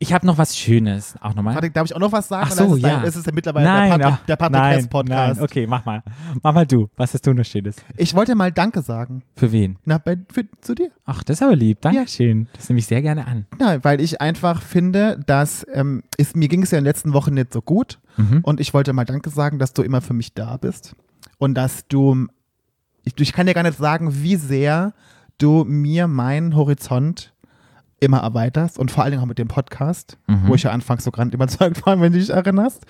[0.04, 1.54] Ich habe noch was Schönes, auch nochmal.
[1.54, 2.48] Patrick, darf ich auch noch was sagen?
[2.50, 2.96] Ach so, ja.
[2.98, 5.36] Dein, ist es ja mittlerweile Nein, der ach, der Patrick nein, Podcast.
[5.40, 6.02] nein, okay, mach mal.
[6.42, 6.90] Mach mal du.
[6.98, 7.76] Was hast du noch Schönes?
[7.98, 9.22] Ich wollte mal Danke sagen.
[9.36, 9.78] Für wen?
[9.86, 10.90] Na, bei, für, zu dir.
[11.06, 11.82] Ach, das ist aber lieb.
[11.82, 12.48] Dankeschön.
[12.54, 13.46] Das nehme ich sehr gerne an.
[13.60, 17.14] Ja, weil ich einfach finde, dass ähm, ist, mir ging es ja in den letzten
[17.14, 18.40] Wochen nicht so gut Mhm.
[18.42, 20.96] und ich wollte mal Danke sagen, dass du immer für mich da bist
[21.38, 22.26] und dass du,
[23.04, 24.94] ich, ich kann dir gar nicht sagen, wie sehr
[25.38, 27.34] du mir meinen Horizont
[28.02, 30.48] immer erweiterst und vor allen Dingen auch mit dem Podcast, Mhm.
[30.48, 32.84] wo ich ja anfangs so grand überzeugt war, wenn du dich erinnerst.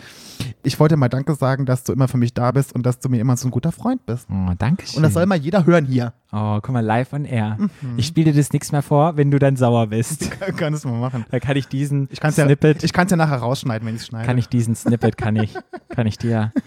[0.63, 3.09] Ich wollte mal Danke sagen, dass du immer für mich da bist und dass du
[3.09, 4.27] mir immer so ein guter Freund bist.
[4.31, 4.97] Oh, danke schön.
[4.97, 6.13] Und das soll mal jeder hören hier.
[6.31, 7.57] oh, guck mal, live on air.
[7.59, 7.69] Mhm.
[7.97, 10.31] Ich spiele dir das nichts mehr vor, wenn du dann sauer bist.
[10.57, 11.25] kann es mal machen.
[11.29, 13.95] Da kann ich diesen Ich kann es ja, Snippet, ich kann's ja nachher rausschneiden, wenn
[13.95, 14.25] ich es schneide.
[14.25, 15.53] kann ich diesen Snippet, kann ich,
[15.89, 16.51] kann ich dir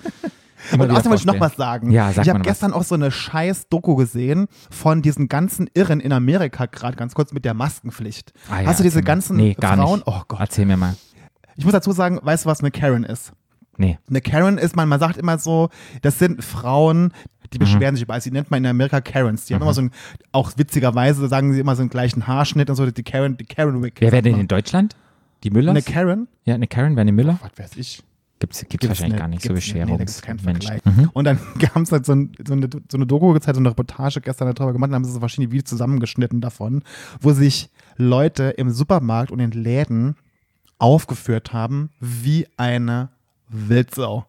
[0.72, 1.90] Und außerdem wollte ich noch was sagen.
[1.90, 2.46] Ja, sag ich habe was.
[2.46, 7.14] gestern auch so eine scheiß Doku gesehen von diesen ganzen Irren in Amerika, gerade ganz
[7.14, 8.32] kurz mit der Maskenpflicht.
[8.50, 10.00] Ah ja, Hast du diese ganzen nee, gar Frauen?
[10.00, 10.08] Nicht.
[10.08, 10.40] Oh Gott.
[10.40, 10.94] Erzähl mir mal.
[11.56, 13.32] Ich muss dazu sagen, weißt du, was eine Karen ist?
[13.76, 13.98] Nee.
[14.08, 15.68] Eine Karen ist, man, man sagt immer so,
[16.02, 17.12] das sind Frauen,
[17.52, 17.60] die Mhm.
[17.60, 18.24] beschweren sich über alles.
[18.24, 19.44] Die nennt man in Amerika Karens.
[19.46, 19.90] Die haben immer so einen,
[20.32, 23.82] auch witzigerweise sagen sie immer so einen gleichen Haarschnitt und so, die Karen, die Karen
[23.82, 23.96] Wick.
[24.00, 24.96] Wer wäre denn in Deutschland?
[25.42, 25.70] Die Müllers?
[25.72, 26.28] Eine Karen?
[26.44, 27.38] ja, eine Karen wäre eine Müller?
[27.42, 28.02] Was weiß ich.
[28.44, 29.74] Gibt's, Gibt's wahrscheinlich nicht, gar nicht, so nicht.
[29.74, 30.80] Nee.
[30.84, 31.10] Mhm.
[31.14, 31.38] Und dann
[31.74, 34.54] haben sie halt so, ein, so, eine, so eine Doku gezeigt, so eine Reportage gestern
[34.54, 36.82] darüber gemacht, dann haben sie so verschiedene Videos zusammengeschnitten davon,
[37.20, 40.16] wo sich Leute im Supermarkt und in Läden
[40.78, 43.08] aufgeführt haben, wie eine
[43.48, 44.26] Wildsau.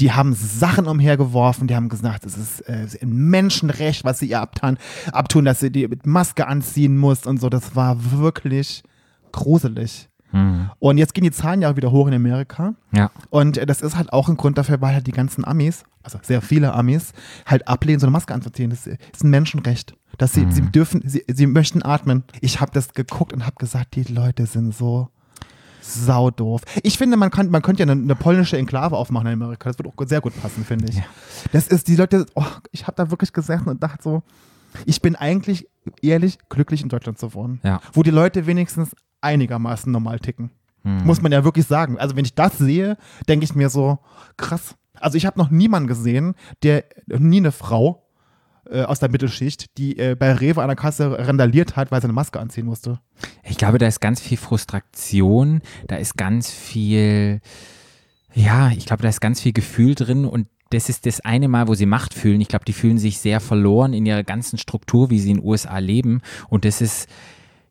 [0.00, 4.40] Die haben Sachen umhergeworfen, die haben gesagt, es ist äh, ein Menschenrecht, was sie ihr
[4.40, 4.78] abtan,
[5.12, 7.48] abtun, dass sie die mit Maske anziehen muss und so.
[7.48, 8.82] Das war wirklich
[9.30, 10.08] gruselig.
[10.34, 10.70] Hm.
[10.80, 12.74] Und jetzt gehen die Zahlen ja auch wieder hoch in Amerika.
[12.92, 13.10] Ja.
[13.30, 16.18] Und äh, das ist halt auch ein Grund dafür, weil halt die ganzen Amis, also
[16.22, 17.12] sehr viele Amis,
[17.46, 18.70] halt ablehnen, so eine Maske anzuziehen.
[18.70, 19.96] Das ist ein Menschenrecht.
[20.18, 22.22] Dass sie, sie dürfen, sie, sie möchten atmen.
[22.40, 25.08] Ich habe das geguckt und habe gesagt, die Leute sind so
[25.80, 26.62] saudoof.
[26.82, 29.68] Ich finde, man, kann, man könnte ja eine, eine polnische Enklave aufmachen in Amerika.
[29.68, 30.96] Das würde auch sehr gut passen, finde ich.
[30.96, 31.04] Ja.
[31.52, 34.22] Das ist, die Leute, oh, ich habe da wirklich gesessen und dachte so,
[34.86, 35.68] ich bin eigentlich
[36.02, 37.60] ehrlich glücklich in Deutschland zu wohnen.
[37.62, 37.80] Ja.
[37.92, 40.50] Wo die Leute wenigstens einigermaßen normal ticken.
[40.82, 41.04] Hm.
[41.04, 41.98] Muss man ja wirklich sagen.
[41.98, 42.96] Also wenn ich das sehe,
[43.28, 43.98] denke ich mir so,
[44.36, 44.76] krass.
[45.00, 48.04] Also ich habe noch niemanden gesehen, der, nie eine Frau
[48.70, 52.06] äh, aus der Mittelschicht, die äh, bei Rewe an der Kasse randaliert hat, weil sie
[52.06, 53.00] eine Maske anziehen musste.
[53.42, 57.40] Ich glaube, da ist ganz viel Frustration, da ist ganz viel,
[58.32, 61.68] ja, ich glaube, da ist ganz viel Gefühl drin und das ist das eine Mal,
[61.68, 62.40] wo sie Macht fühlen.
[62.40, 65.46] Ich glaube, die fühlen sich sehr verloren in ihrer ganzen Struktur, wie sie in den
[65.46, 66.20] USA leben.
[66.48, 67.08] Und das ist,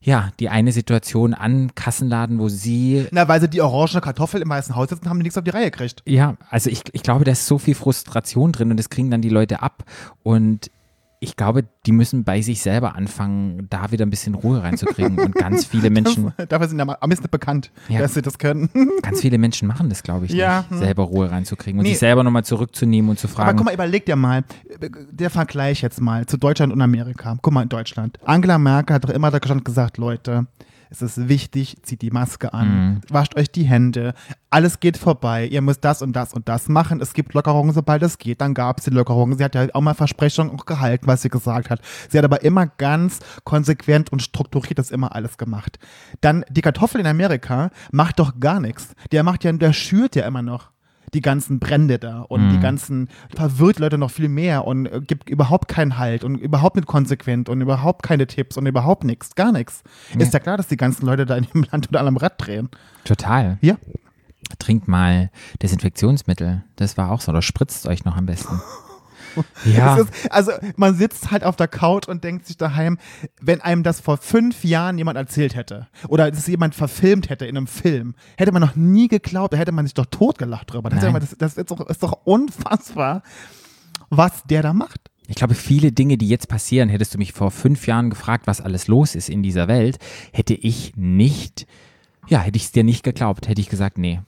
[0.04, 4.50] ja, die eine Situation an Kassenladen, wo sie Na, weil sie die orangene Kartoffel im
[4.50, 6.04] Weißen Haus sitzen, haben die nichts auf die Reihe gekriegt.
[6.06, 9.22] Ja, also ich, ich glaube, da ist so viel Frustration drin und das kriegen dann
[9.22, 9.86] die Leute ab.
[10.22, 10.70] Und
[11.24, 15.18] ich glaube, die müssen bei sich selber anfangen, da wieder ein bisschen Ruhe reinzukriegen.
[15.20, 18.00] Und ganz viele Menschen, Dafür sind ja Amis nicht bekannt, Ja.
[18.00, 18.70] dass sie das können.
[19.02, 21.92] ganz viele Menschen machen das, glaube ich, Ja, nicht, selber Ruhe reinzukriegen und Nee.
[21.92, 23.58] sich selber nochmal zurückzunehmen und zu Aber fragen.
[23.58, 24.44] guck mal, überleg dir mal,
[25.12, 27.38] der Vergleich jetzt mal zu Deutschland und Amerika.
[27.42, 28.20] Guck mal in Deutschland.
[28.26, 30.48] Angela Merkel hat doch immer da gestanden gesagt, Leute,
[30.94, 33.02] es ist wichtig, zieht die Maske an, Mhm.
[33.10, 34.14] wascht euch die Hände,
[34.50, 38.04] alles geht vorbei, ihr müsst das und das und das machen, es gibt Lockerungen, sobald
[38.04, 39.38] es geht, dann gab es die Lockerungen.
[39.38, 41.82] Sie hat ja auch mal Versprechungen auch gehalten, was sie gesagt hat.
[42.10, 45.80] Sie hat aber immer ganz konsequent und strukturiert das immer alles gemacht.
[46.22, 48.94] Dann die Kartoffel in Amerika macht doch gar nichts.
[49.12, 50.73] Der macht ja, der schürt ja immer noch
[51.14, 55.30] die ganzen Brände da und die ganzen verwirrt Leute noch viel mehr und äh, gibt
[55.30, 59.52] überhaupt keinen Halt und überhaupt nicht konsequent und überhaupt keine Tipps und überhaupt nichts, gar
[59.52, 59.84] nichts.
[60.18, 62.70] Ist ja klar, dass die ganzen Leute da in dem Land unter allem Rad drehen.
[63.04, 63.58] Total.
[63.62, 63.76] Ja.
[64.60, 66.64] Trinkt mal Desinfektionsmittel.
[66.76, 67.32] Das war auch so.
[67.32, 68.62] Oder spritzt euch noch am besten.
[69.66, 69.98] ja.
[69.98, 72.98] Es ist, also man sitzt halt auf der Couch und denkt sich daheim,
[73.42, 77.58] wenn einem das vor fünf Jahren jemand erzählt hätte oder das jemand verfilmt hätte in
[77.58, 80.90] einem Film, hätte man noch nie geglaubt, da hätte man sich doch totgelacht drüber.
[80.90, 81.28] Das, Nein.
[81.38, 83.24] das ist, doch, ist doch unfassbar,
[84.10, 85.10] was der da macht.
[85.28, 88.62] Ich glaube, viele Dinge, die jetzt passieren, hättest du mich vor fünf Jahren gefragt, was
[88.62, 89.98] alles los ist in dieser Welt,
[90.34, 91.66] hätte ich nicht,
[92.28, 93.48] ja, hätte ich es dir nicht geglaubt.
[93.48, 94.20] Hätte ich gesagt, nee,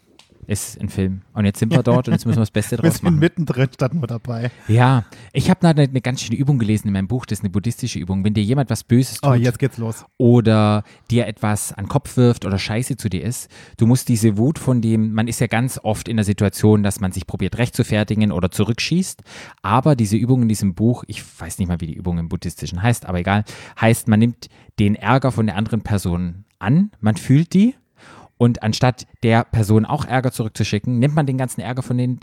[0.47, 1.21] ist ein Film.
[1.33, 3.19] Und jetzt sind wir dort und jetzt müssen wir das Beste Wir draus sind machen.
[3.19, 4.51] mittendrin, statt nur dabei.
[4.67, 7.25] Ja, ich habe eine, eine ganz schöne Übung gelesen in meinem Buch.
[7.25, 8.23] Das ist eine buddhistische Übung.
[8.23, 10.05] Wenn dir jemand was Böses tut Oh, jetzt geht's los.
[10.17, 14.37] oder dir etwas an den Kopf wirft oder Scheiße zu dir ist, du musst diese
[14.37, 17.57] Wut von dem, man ist ja ganz oft in der Situation, dass man sich probiert
[17.57, 19.21] rechtfertigen oder zurückschießt,
[19.61, 22.81] aber diese Übung in diesem Buch, ich weiß nicht mal, wie die Übung im Buddhistischen
[22.81, 23.43] heißt, aber egal,
[23.79, 24.47] heißt, man nimmt
[24.79, 27.75] den Ärger von der anderen Person an, man fühlt die
[28.37, 32.19] und anstatt der Person auch Ärger zurückzuschicken, nimmt man den ganzen Ärger von denen,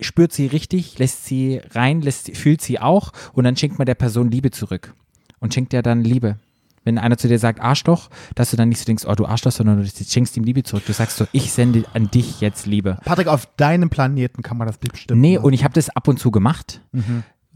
[0.00, 3.94] spürt sie richtig, lässt sie rein, lässt, fühlt sie auch und dann schenkt man der
[3.94, 4.94] Person Liebe zurück
[5.40, 6.38] und schenkt der dann Liebe.
[6.84, 9.50] Wenn einer zu dir sagt Arschloch, dass du dann nicht so denkst, oh du Arschloch,
[9.50, 10.84] sondern du schenkst ihm Liebe zurück.
[10.86, 12.98] Du sagst so, ich sende an dich jetzt Liebe.
[13.04, 15.20] Patrick, auf deinem Planeten kann man das bestimmt.
[15.20, 16.80] Nee, und ich habe das ab und zu gemacht,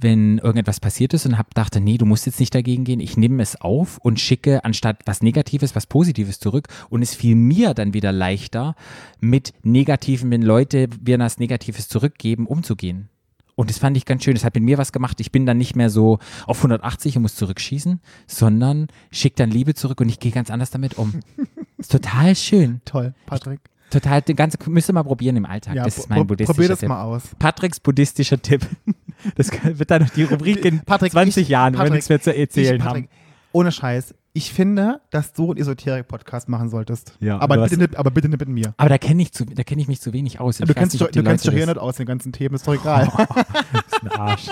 [0.00, 3.00] wenn irgendetwas passiert ist und habe dachte, nee, du musst jetzt nicht dagegen gehen.
[3.00, 6.68] Ich nehme es auf und schicke anstatt was Negatives, was Positives zurück.
[6.88, 8.74] Und es fiel mir dann wieder leichter,
[9.20, 13.08] mit Negativen, wenn Leute mir was Negatives zurückgeben, umzugehen.
[13.56, 14.34] Und das fand ich ganz schön.
[14.34, 15.20] Das hat mit mir was gemacht.
[15.20, 19.74] Ich bin dann nicht mehr so auf 180 und muss zurückschießen, sondern schicke dann Liebe
[19.74, 21.20] zurück und ich gehe ganz anders damit um.
[21.76, 22.80] ist total schön.
[22.86, 23.60] Toll, Patrick.
[23.90, 25.74] Total, den ganzen, müsst ihr mal probieren im Alltag.
[25.74, 26.88] das ist mein buddhistischer probier das Tipp.
[26.88, 27.22] mal aus.
[27.38, 28.66] Patricks buddhistischer Tipp.
[29.36, 32.08] Das wird dann noch die Rubrik in Patrick, 20 ich- Jahren, wenn wir Patrick, nichts
[32.08, 32.88] mehr zu erzählen ich, haben.
[33.02, 33.10] Patrick,
[33.52, 34.14] Ohne Scheiß.
[34.32, 37.12] Ich finde, dass du einen Esoterik-Podcast machen solltest.
[37.20, 38.72] Ja, aber, bitte nicht, aber bitte nicht mit mir.
[38.78, 40.58] Aber da kenne ich, zu- da kenn ich mich zu wenig aus.
[40.60, 42.06] Ich Du kennst, nicht, doch, ob die du kennst dich doch hier nicht aus, den
[42.06, 43.08] ganzen Themen, ist doch egal.
[43.08, 44.46] ist ein Arsch.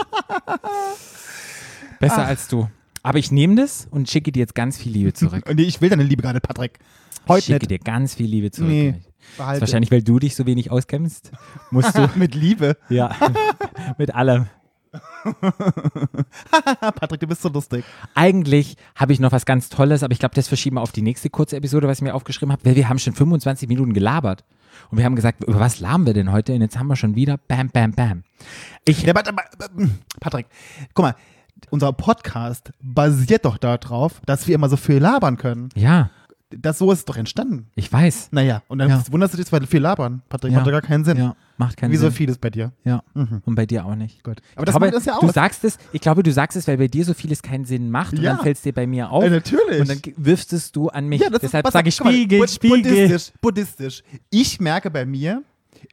[2.01, 2.69] Besser als du.
[3.03, 5.45] Aber ich nehme das und schicke dir jetzt ganz viel Liebe zurück.
[5.49, 6.79] Und nee, ich will deine Liebe gar nicht, Patrick.
[7.25, 7.71] Ich Heute schicke nicht.
[7.71, 8.71] dir ganz viel Liebe zurück.
[8.71, 8.99] Nee, Das
[9.31, 9.61] ist Behalte.
[9.63, 11.31] wahrscheinlich, weil du dich so wenig auskennst.
[11.71, 12.77] Musst du, mit Liebe.
[12.89, 13.15] ja,
[13.99, 14.47] mit allem.
[16.81, 17.85] Patrick, du bist so lustig.
[18.15, 21.03] Eigentlich habe ich noch was ganz Tolles, aber ich glaube, das verschieben wir auf die
[21.03, 24.45] nächste kurze Episode, was ich mir aufgeschrieben habe, weil wir haben schon 25 Minuten gelabert.
[24.91, 26.55] Und wir haben gesagt, über was labern wir denn heute?
[26.55, 28.23] Und jetzt haben wir schon wieder Bam, Bam, Bam.
[28.85, 29.13] Ich, Ja,
[30.21, 30.47] Patrick,
[30.95, 31.15] guck mal,
[31.71, 35.69] unser Podcast basiert doch darauf, dass wir immer so viel labern können.
[35.75, 36.11] ja,
[36.51, 37.67] das so ist es doch entstanden.
[37.75, 38.29] Ich weiß.
[38.33, 39.03] Naja, und dann Ja.
[39.11, 40.23] wunderst du dich, weil viel labern.
[40.29, 40.61] Patrick, Ja.
[40.61, 41.17] macht gar keinen Sinn.
[41.19, 42.13] Ja, macht keinen Wie so Sinn.
[42.13, 42.73] vieles bei dir.
[42.85, 43.03] Ja.
[43.15, 43.43] Mhm.
[43.45, 44.25] Und bei dir auch nicht.
[44.25, 44.41] Gut.
[44.57, 45.35] Aber das Aber macht das ja du aus.
[45.35, 48.15] sagst es, ich glaube, du sagst es, weil bei dir so vieles keinen Sinn macht
[48.15, 48.35] und Ja.
[48.35, 49.25] dann fällt es dir bei mir auf.
[49.25, 49.81] Äh, natürlich.
[49.81, 51.21] Und dann wirfst du an mich.
[51.21, 52.83] Ja, das Deshalb sage ich Spiegel, Spiegel.
[52.83, 54.03] Buddhistisch, buddhistisch.
[54.31, 55.43] Ich merke bei mir,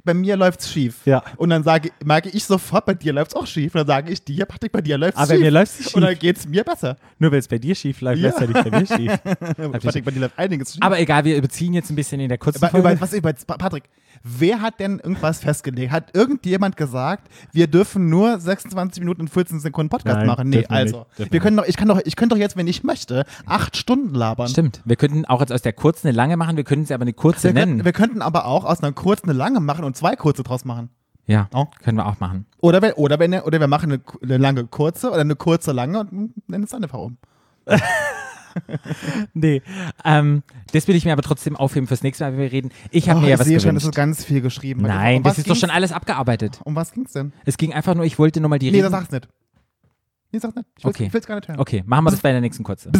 [0.05, 0.97] bei mir läuft's schief.
[1.05, 1.23] Ja.
[1.37, 3.73] Und dann sage, merke ich sofort, bei dir läuft's auch schief.
[3.75, 5.43] Und dann sage ich dir, Patrick, bei dir läuft's Aber bei schief.
[5.43, 6.19] mir läuft's nicht Und dann schief.
[6.19, 6.95] geht's mir besser.
[7.19, 8.29] Nur weil es bei dir schief läuft, Ja.
[8.29, 9.19] läuft es ja nicht bei mir schief.
[9.83, 10.81] Patrick, bei dir läuft einiges schief.
[10.83, 12.77] Aber egal, wir überziehen jetzt ein bisschen in der kurzen Folge.
[12.77, 13.83] über, was, über, Patrick,
[14.23, 15.91] wer hat denn irgendwas festgelegt?
[15.91, 20.49] Hat irgendjemand gesagt, wir dürfen nur 26 Minuten und 14 Sekunden Podcast Nein, machen?
[20.49, 21.05] Nee, also.
[21.17, 23.75] nicht, wir können doch, ich, kann doch, ich könnte doch jetzt, wenn ich möchte, acht
[23.77, 24.47] Stunden labern.
[24.47, 24.81] Stimmt.
[24.85, 27.13] Wir könnten auch jetzt aus der kurzen eine lange machen, wir könnten sie aber eine
[27.13, 27.71] kurze Wir nennen.
[27.73, 30.65] könnten, wir könnten aber auch aus einer kurzen eine lange machen und zwei kurze draus
[30.65, 30.89] machen.
[31.27, 31.65] ja, Oh.
[31.83, 32.45] können wir auch machen.
[32.61, 35.99] Oder, wir, oder, wenn, oder wir machen eine, eine lange kurze oder eine kurze lange
[36.01, 37.17] und nennen es dann einfach um.
[39.33, 39.61] Nee,
[40.05, 42.69] ähm, das will ich mir aber trotzdem aufheben fürs nächste Mal, wenn wir reden.
[42.89, 43.85] Ich habe Oh, mir ja was sehe schon, gewünscht.
[43.85, 44.81] das ist ganz viel geschrieben.
[44.83, 46.61] Nein, um das ist doch schon alles abgearbeitet.
[46.63, 47.33] Um was ging's denn?
[47.43, 49.27] Es ging einfach nur, ich wollte nur mal die Nee, das sag's nicht.
[50.31, 50.67] Nee, sag's nicht.
[50.77, 51.05] Ich will's, Okay.
[51.07, 51.59] ich will's gar nicht hören.
[51.59, 52.91] Okay, machen wir das bei der nächsten kurze.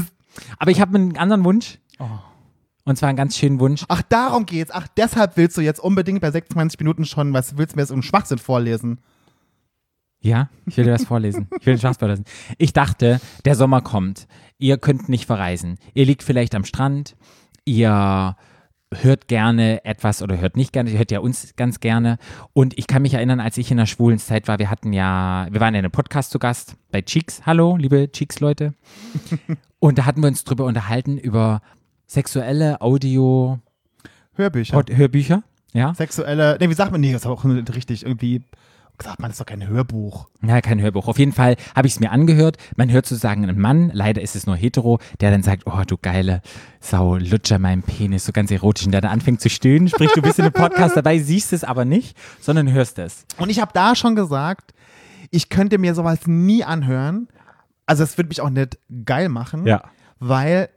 [0.60, 1.79] Aber ich habe einen anderen Wunsch.
[1.99, 2.03] Oh.
[2.86, 3.84] Und zwar einen ganz schönen Wunsch.
[3.88, 4.69] Ach, darum geht's.
[4.71, 7.91] Ach, deshalb willst du jetzt unbedingt bei 26 Minuten schon, was willst du mir jetzt
[7.91, 9.00] um Schwachsinn vorlesen?
[10.21, 11.48] Ja, ich will dir was vorlesen.
[11.60, 12.26] Ich will den Spaß vorlesen.
[12.60, 14.28] Ich dachte, der Sommer kommt.
[14.60, 15.80] Ihr könnt nicht verreisen.
[15.95, 17.15] Ihr liegt vielleicht am Strand.
[17.65, 18.36] Ihr
[18.93, 20.91] hört gerne etwas oder hört nicht gerne.
[20.91, 22.19] Ihr hört ja uns ganz gerne.
[22.54, 25.48] Und ich kann mich erinnern, als ich in der schwulen Zeit war, wir hatten ja,
[25.50, 27.48] wir waren in einem Podcast zu Gast bei Cheeks.
[27.48, 28.76] Hallo, liebe Cheeks-Leute.
[29.80, 31.62] Und da hatten wir uns drüber unterhalten über
[32.07, 33.59] sexuelle Audio
[34.35, 34.83] Hörbücher.
[34.89, 35.43] Hörbücher.
[35.73, 35.93] Ja.
[35.93, 38.43] Sexuelle, nee, wie sagt man, nee, das ist auch nicht richtig irgendwie,
[39.01, 40.27] sagt man, das ist doch kein Hörbuch.
[40.41, 41.07] Ja, kein Hörbuch.
[41.07, 42.57] Auf jeden Fall habe ich es mir angehört.
[42.77, 45.97] Man hört sozusagen einen Mann, leider ist es nur hetero, der dann sagt, oh du
[45.97, 46.41] geile
[46.79, 48.85] Sau, lutscher meinen Penis, so ganz erotisch.
[48.85, 51.63] Und der dann anfängt zu stöhnen, sprich, du bist in einem Podcast dabei, siehst es
[51.63, 53.25] aber nicht, sondern hörst es.
[53.37, 54.73] Und ich habe da schon gesagt,
[55.31, 57.27] ich könnte mir sowas nie anhören.
[57.85, 59.65] Also es würde mich auch nicht geil machen,
[60.19, 60.69] weil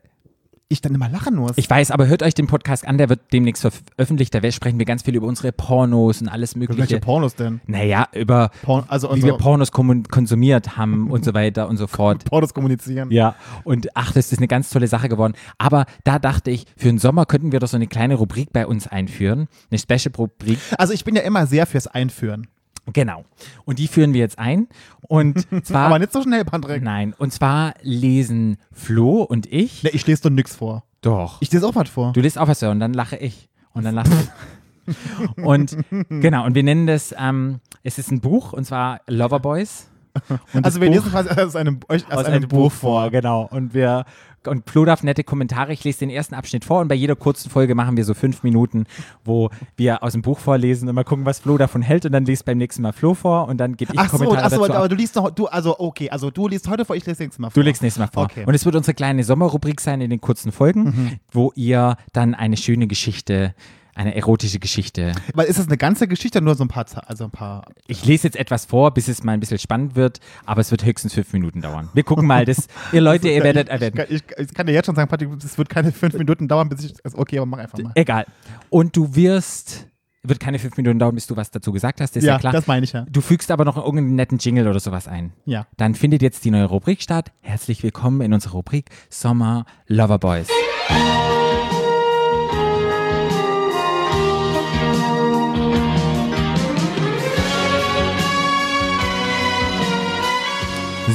[0.70, 1.52] ich dann immer lachen muss.
[1.56, 4.34] Ich weiß, aber hört euch den Podcast an, der wird demnächst veröffentlicht.
[4.34, 7.00] Da sprechen wir ganz viel über unsere Pornos und alles Welche Mögliche.
[7.00, 7.60] Pornos denn?
[7.66, 12.24] Naja, über Porn, also wie wir Pornos konsumiert haben und so weiter und so fort.
[12.26, 13.10] Pornos kommunizieren.
[13.10, 15.32] Ja, und ach, das ist eine ganz tolle Sache geworden.
[15.56, 18.66] Aber da dachte ich, für den Sommer könnten wir doch so eine kleine Rubrik bei
[18.66, 19.48] uns einführen.
[19.70, 20.58] Eine Special-Rubrik.
[20.76, 22.46] Also ich bin ja immer sehr fürs Einführen.
[22.92, 23.24] Genau.
[23.64, 24.68] Und die führen wir jetzt ein.
[25.02, 25.86] Und zwar.
[25.86, 26.82] Aber nicht so schnell, Patrick.
[26.82, 29.82] Nein, und zwar lesen Flo und ich.
[29.82, 30.84] Nee, ich lese doch nix vor.
[31.00, 31.38] Doch.
[31.40, 32.12] Ich lese auch was vor.
[32.12, 33.48] Du liest auch was vor und dann lache ich.
[33.72, 34.94] Und dann lache ich.
[35.44, 35.76] und
[36.08, 39.88] genau, und wir nennen das, ähm, es ist ein Buch und zwar Loverboys.
[40.52, 43.10] Und also wir Buch- lesen quasi aus einem, aus aus einem, Buch vor.
[43.10, 43.46] genau.
[43.52, 44.04] Und wir
[44.48, 45.72] und Flo darf nette Kommentare.
[45.72, 48.42] Ich lese den ersten Abschnitt vor und bei jeder kurzen Folge machen wir so fünf
[48.42, 48.84] Minuten,
[49.24, 52.24] wo wir aus dem Buch vorlesen und mal gucken, was Flo davon hält und dann
[52.24, 54.60] liest beim nächsten Mal Flo vor und dann gebe ich Ach so, Kommentare ach so
[54.62, 54.72] dazu.
[54.74, 54.90] aber ab.
[54.90, 57.48] du liest noch, du, also okay, also du liest heute vor, ich lese nächstes Mal
[57.48, 57.62] Du vor.
[57.64, 58.24] legst nächstes Mal vor.
[58.24, 58.44] Okay.
[58.46, 61.10] Und es wird unsere kleine Sommerrubrik sein in den kurzen Folgen, Mhm.
[61.32, 63.54] wo ihr dann eine schöne Geschichte,
[63.98, 65.12] eine erotische Geschichte.
[65.34, 67.66] Weil ist das eine ganze Geschichte nur so ein paar, also ein paar.
[67.88, 70.84] Ich lese jetzt etwas vor, bis es mal ein bisschen spannend wird, aber es wird
[70.84, 71.88] höchstens fünf Minuten dauern.
[71.94, 74.86] Wir gucken mal, das, ihr Leute, ihr werdet, ich, ich, ich, ich kann dir jetzt
[74.86, 76.94] schon sagen, Patrick, es wird keine fünf Minuten dauern, bis ich.
[77.04, 77.90] Also okay, aber mach einfach mal.
[77.96, 78.26] Egal.
[78.70, 79.88] Und du wirst,
[80.22, 82.52] wird keine fünf Minuten dauern, bis du was dazu gesagt hast, ist ja, ja, klar.
[82.52, 83.04] das meine ich ja.
[83.10, 85.32] Du fügst aber noch irgendeinen netten Jingle oder sowas ein.
[85.44, 85.66] Ja.
[85.76, 87.32] Dann findet jetzt die neue Rubrik statt.
[87.40, 90.46] Herzlich willkommen in unserer Rubrik Sommer Loverboys.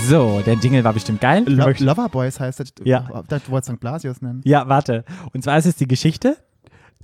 [0.08, 1.44] So, der Jingle war bestimmt geil.
[1.48, 2.74] Lo Loverboys heißt das.
[2.84, 3.24] Ja.
[3.28, 3.80] Das wollte St.
[3.80, 4.42] Blasius nennen.
[4.44, 5.06] Ja, warte.
[5.34, 6.38] Und zwar ist es die Geschichte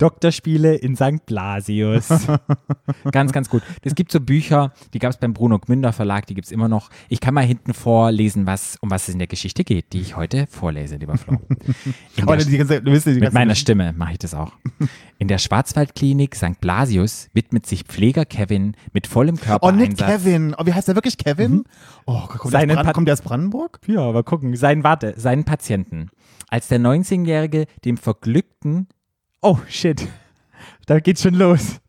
[0.00, 1.26] Doktorspiele in St.
[1.26, 2.08] Blasius.
[3.12, 3.62] ganz, ganz gut.
[3.82, 6.68] Es gibt so Bücher, die gab es beim Bruno Gmünder Verlag, die gibt es immer
[6.68, 6.88] noch.
[7.08, 10.16] Ich kann mal hinten vorlesen, was, um was es in der Geschichte geht, die ich
[10.16, 11.38] heute vorlese, lieber Flo.
[12.16, 14.52] Die ganze, du die mit ganze meiner Stimme mache ich das auch.
[15.18, 16.60] In der Schwarzwaldklinik St.
[16.60, 19.98] Blasius widmet sich Pfleger Kevin mit vollem Oh, nicht.
[19.98, 20.54] Kevin.
[20.56, 21.64] Oh, wie heißt der wirklich Kevin?
[22.06, 23.80] Oh, kommt, der aus Brand kommt der aus Brandenburg?
[23.86, 24.56] Ja, aber gucken.
[24.56, 26.10] Seinen, warte, seinen Patienten.
[26.48, 28.88] Als der 19-Jährige dem verglückten.
[29.42, 30.06] Oh, shit.
[30.86, 31.80] Da geht's schon los.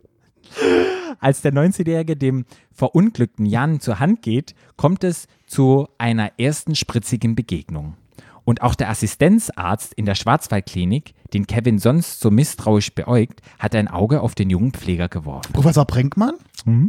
[1.20, 7.36] Als der 19-Jährige dem verunglückten Jan zur Hand geht, kommt es zu einer ersten spritzigen
[7.36, 7.96] Begegnung.
[8.44, 13.88] Und auch der Assistenzarzt in der Schwarzwaldklinik, den Kevin sonst so misstrauisch beäugt, hat ein
[13.88, 15.54] Auge auf den jungen Pfleger geworfen.
[15.54, 16.36] Professor Brinkmann?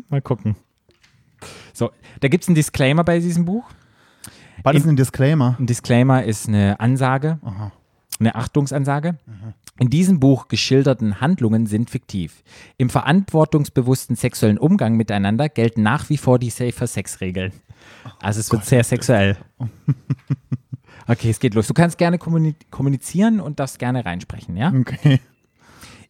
[0.08, 0.56] mal gucken.
[1.72, 3.64] So, da gibt es einen Disclaimer bei diesem Buch.
[4.62, 5.56] War das ein Disclaimer?
[5.58, 7.38] Ein Disclaimer ist eine Ansage.
[7.42, 7.72] Aha.
[8.22, 9.18] Eine Achtungsansage.
[9.80, 12.44] In diesem Buch geschilderten Handlungen sind fiktiv.
[12.78, 17.52] Im verantwortungsbewussten sexuellen Umgang miteinander gelten nach wie vor die Safer-Sex-Regeln.
[18.20, 19.36] Also es wird sehr sexuell.
[21.08, 21.66] Okay, es geht los.
[21.66, 24.72] Du kannst gerne kommuni kommunizieren und darfst gerne reinsprechen, ja?
[24.72, 25.18] Okay.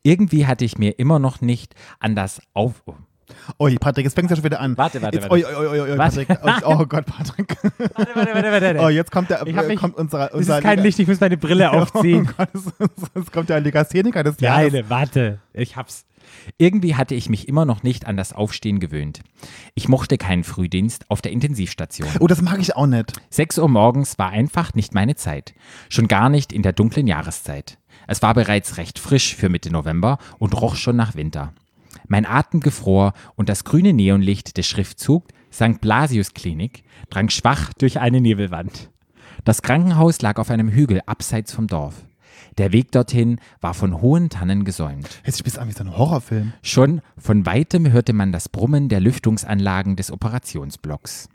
[0.03, 2.83] Irgendwie hatte ich mir immer noch nicht an das Auf...
[3.58, 3.64] Oh.
[3.64, 4.76] Ui, Patrick, jetzt fängt es ja schon wieder an.
[4.76, 5.46] Warte, warte, jetzt, warte.
[5.46, 6.24] Ui, ui, Warte.
[6.26, 6.64] Patrick.
[6.66, 7.56] Oh, oh Gott, Patrick.
[7.62, 8.80] Warte, warte, warte, warte.
[8.80, 11.08] Oh, jetzt kommt der, Ich äh, mich- kommt unser, Das unser ist kein Licht, ich
[11.08, 12.28] muss meine Brille aufziehen.
[12.38, 12.44] Oh
[12.78, 14.72] Gott, es kommt der Legastheniker des Jahres.
[14.72, 15.38] Nein, warte.
[15.52, 16.04] Ich hab's.
[16.56, 19.20] Irgendwie hatte ich mich immer noch nicht an das Aufstehen gewöhnt.
[19.74, 22.08] Ich mochte keinen Frühdienst auf der Intensivstation.
[22.20, 23.12] Oh, das mag ich auch nicht.
[23.30, 25.52] 6 Uhr morgens war einfach nicht meine Zeit.
[25.88, 27.78] Schon gar nicht in der dunklen Jahreszeit.
[28.06, 31.52] Es war bereits recht frisch für Mitte November und roch schon nach Winter.
[32.09, 35.81] Mein Atem gefror und das grüne Neonlicht des Schriftzugs St.
[35.81, 38.91] Blasius Klinik drang schwach durch eine Nebelwand.
[39.45, 42.07] Das Krankenhaus lag auf einem Hügel abseits vom Dorf.
[42.59, 45.21] Der Weg dorthin war von hohen Tannen gesäumt.
[45.25, 46.53] Jetzt spielst du an wie so ein Horrorfilm.
[46.62, 51.29] Schon von weitem hörte man das Brummen der Lüftungsanlagen des Operationsblocks.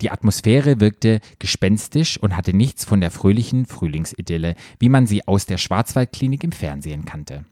[0.00, 5.46] Die Atmosphäre wirkte gespenstisch und hatte nichts von der fröhlichen Frühlingsidylle, wie man sie aus
[5.46, 7.44] der Schwarzwaldklinik im Fernsehen kannte.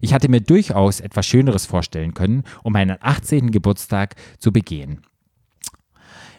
[0.00, 3.50] Ich hatte mir durchaus etwas Schöneres vorstellen können, um meinen 18.
[3.50, 5.02] Geburtstag zu begehen.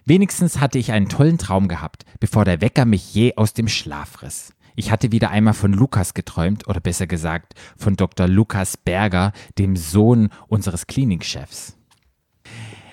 [0.06, 4.22] Wenigstens hatte ich einen tollen Traum gehabt, bevor der Wecker mich je aus dem Schlaf
[4.22, 4.54] riss.
[4.76, 8.28] Ich hatte wieder einmal von Lukas geträumt, oder besser gesagt von Dr.
[8.28, 11.78] Lukas Berger, dem Sohn unseres Klinikchefs.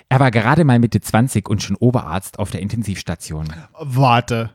[0.07, 3.47] Er war gerade mal Mitte 20 und schon Oberarzt auf der Intensivstation.
[3.79, 4.51] Warte.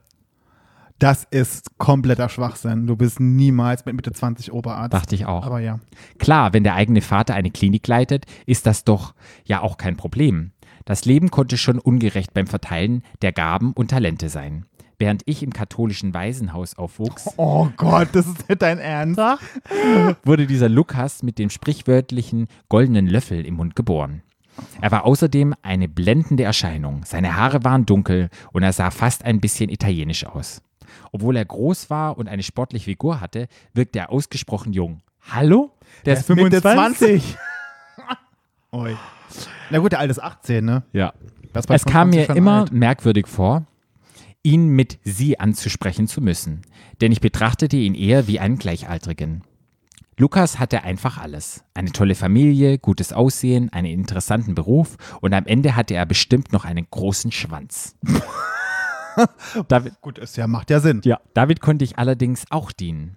[0.98, 2.86] Das ist kompletter Schwachsinn.
[2.86, 4.94] Du bist niemals mit Mitte 20 Oberarzt.
[4.94, 5.44] Dachte ich auch.
[5.44, 5.78] Aber ja.
[6.18, 10.52] Klar, wenn der eigene Vater eine Klinik leitet, ist das doch ja auch kein Problem.
[10.86, 14.64] Das Leben konnte schon ungerecht beim Verteilen der Gaben und Talente sein.
[14.98, 19.20] Während ich im katholischen Waisenhaus aufwuchs, Oh Gott, das ist nicht dein Ernst.
[20.24, 24.22] wurde dieser Lukas mit dem sprichwörtlichen goldenen Löffel im Mund geboren.
[24.80, 27.02] Er war außerdem eine blendende Erscheinung.
[27.04, 30.62] Seine Haare waren dunkel und er sah fast ein bisschen italienisch aus.
[31.16, 35.00] Obwohl er groß war und eine sportliche Figur hatte, wirkte er ausgesprochen jung.
[35.30, 35.70] Hallo?
[36.04, 37.38] Der, ist Mitte 25.
[38.70, 38.94] Ui.
[39.70, 40.82] Na gut, der alte ist 18, ne?
[40.92, 41.14] Ja.
[41.54, 42.72] Es kam 25 mir immer alt.
[42.72, 43.64] merkwürdig vor,
[44.42, 46.60] ihn mit sie anzusprechen zu müssen,
[47.00, 49.42] denn ich betrachtete ihn eher wie einen Gleichaltrigen.
[50.18, 51.64] Lukas hatte einfach alles.
[51.72, 56.66] Eine tolle Familie, gutes Aussehen, einen interessanten Beruf und am Ende hatte er bestimmt noch
[56.66, 57.96] einen großen Schwanz.
[59.68, 61.00] David, Gut, ist ja, macht ja Sinn.
[61.04, 63.16] ja, David konnte ich allerdings auch dienen.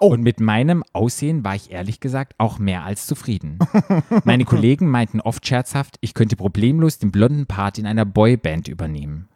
[0.00, 0.08] Oh.
[0.08, 3.58] Und mit meinem Aussehen war ich ehrlich gesagt auch mehr als zufrieden.
[4.24, 9.28] Meine Kollegen meinten oft scherzhaft, ich könnte problemlos den blonden Part in einer Boyband übernehmen.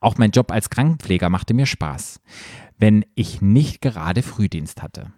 [0.00, 2.20] Auch mein Job als Krankenpfleger machte mir Spaß,
[2.78, 5.12] wenn ich nicht gerade Frühdienst hatte.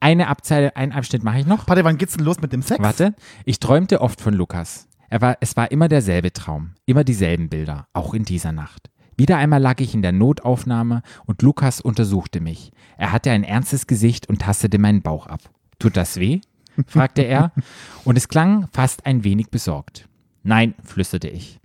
[0.00, 1.66] Eine Abzeile, einen Abschnitt mache ich noch.
[1.66, 2.82] Patrick, wann geht's denn los mit dem Sex?
[2.82, 4.88] Warte, ich träumte oft von Lukas.
[5.08, 8.90] Er war, es war immer derselbe Traum, immer dieselben Bilder, auch in dieser Nacht.
[9.16, 12.70] Wieder einmal lag ich in der Notaufnahme und Lukas untersuchte mich.
[12.98, 15.40] Er hatte ein ernstes Gesicht und tastete meinen Bauch ab.
[15.78, 16.40] Tut das weh?
[16.86, 17.52] fragte er,
[18.04, 20.08] und es klang fast ein wenig besorgt.
[20.42, 21.58] Nein, flüsterte ich.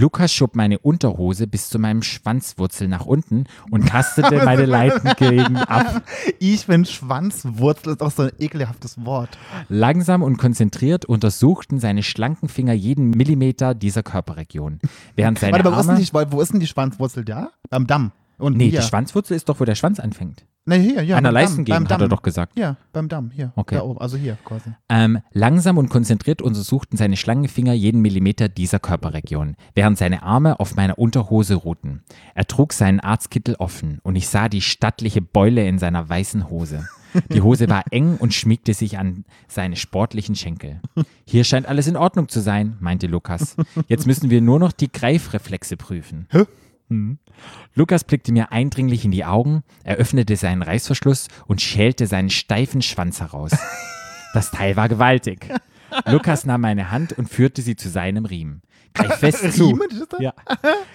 [0.00, 6.02] Lukas schob meine Unterhose bis zu meinem Schwanzwurzel nach unten und tastete meine Leitengegend ab.
[6.38, 9.36] Ich finde Schwanzwurzel ist auch so ein ekelhaftes Wort.
[9.68, 14.80] Langsam und konzentriert untersuchten seine schlanken Finger jeden Millimeter dieser Körperregion.
[15.16, 16.26] Während seine Warte, aber wo ist, denn Arme.
[16.30, 17.50] die, wo ist denn die Schwanzwurzel da?
[17.68, 18.12] Am Damm.
[18.40, 18.80] Und Nee, hier.
[18.80, 20.44] die Schwanzwurzel ist doch, wo der Schwanz anfängt.
[20.66, 21.16] Nee, hier, ja.
[21.16, 22.58] An der Leistengegend, hat er doch gesagt.
[22.58, 23.52] Ja, beim Damm, hier.
[23.56, 23.76] Okay.
[23.76, 24.70] Da oben, also hier quasi.
[24.88, 30.60] Ähm, langsam und konzentriert untersuchten seine schlangen Finger jeden Millimeter dieser Körperregion, während seine Arme
[30.60, 32.02] auf meiner Unterhose ruhten.
[32.34, 36.86] Er trug seinen Arztkittel offen und ich sah die stattliche Beule in seiner weißen Hose.
[37.32, 40.80] Die Hose war eng und schmiegte sich an seine sportlichen Schenkel.
[41.24, 43.56] Hier scheint alles in Ordnung zu sein, meinte Lukas.
[43.88, 46.28] Jetzt müssen wir nur noch die Greifreflexe prüfen.
[46.90, 47.18] Mhm.
[47.74, 52.82] Lukas blickte mir eindringlich in die Augen, er öffnete seinen Reißverschluss und schälte seinen steifen
[52.82, 53.52] Schwanz heraus.
[54.32, 55.48] Das Teil war gewaltig.
[56.06, 58.62] Lukas nahm meine Hand und führte sie zu seinem Riemen.
[58.94, 59.76] Greif fest zu.
[60.20, 60.34] Ja.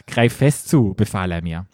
[0.07, 1.65] Greif fest zu, befahl er mir.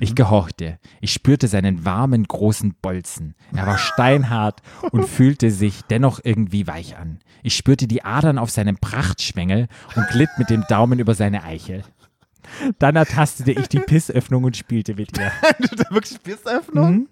[0.00, 0.78] Ich gehorchte.
[1.00, 3.34] Ich spürte seinen warmen, großen Bolzen.
[3.54, 4.60] Er war steinhart
[4.92, 7.18] und fühlte sich dennoch irgendwie weich an.
[7.42, 11.82] Ich spürte die Adern auf seinem Prachtschwengel und glitt mit dem Daumen über seine Eichel.
[12.78, 15.32] Dann ertastete ich die Pissöffnung und spielte mit ihr.
[15.90, 16.92] wirklich Bissöffnung?
[16.92, 17.08] Mhm.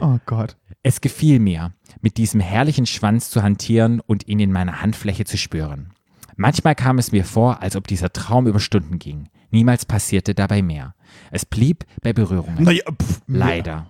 [0.00, 0.56] Oh Gott.
[0.82, 5.36] Es gefiel mir, mit diesem herrlichen Schwanz zu hantieren und ihn in meiner Handfläche zu
[5.36, 5.92] spüren.
[6.36, 9.28] Manchmal kam es mir vor, als ob dieser Traum über Stunden ging.
[9.50, 10.94] Niemals passierte dabei mehr.
[11.30, 12.64] Es blieb bei Berührungen.
[12.64, 13.86] Naja, pff, Leider.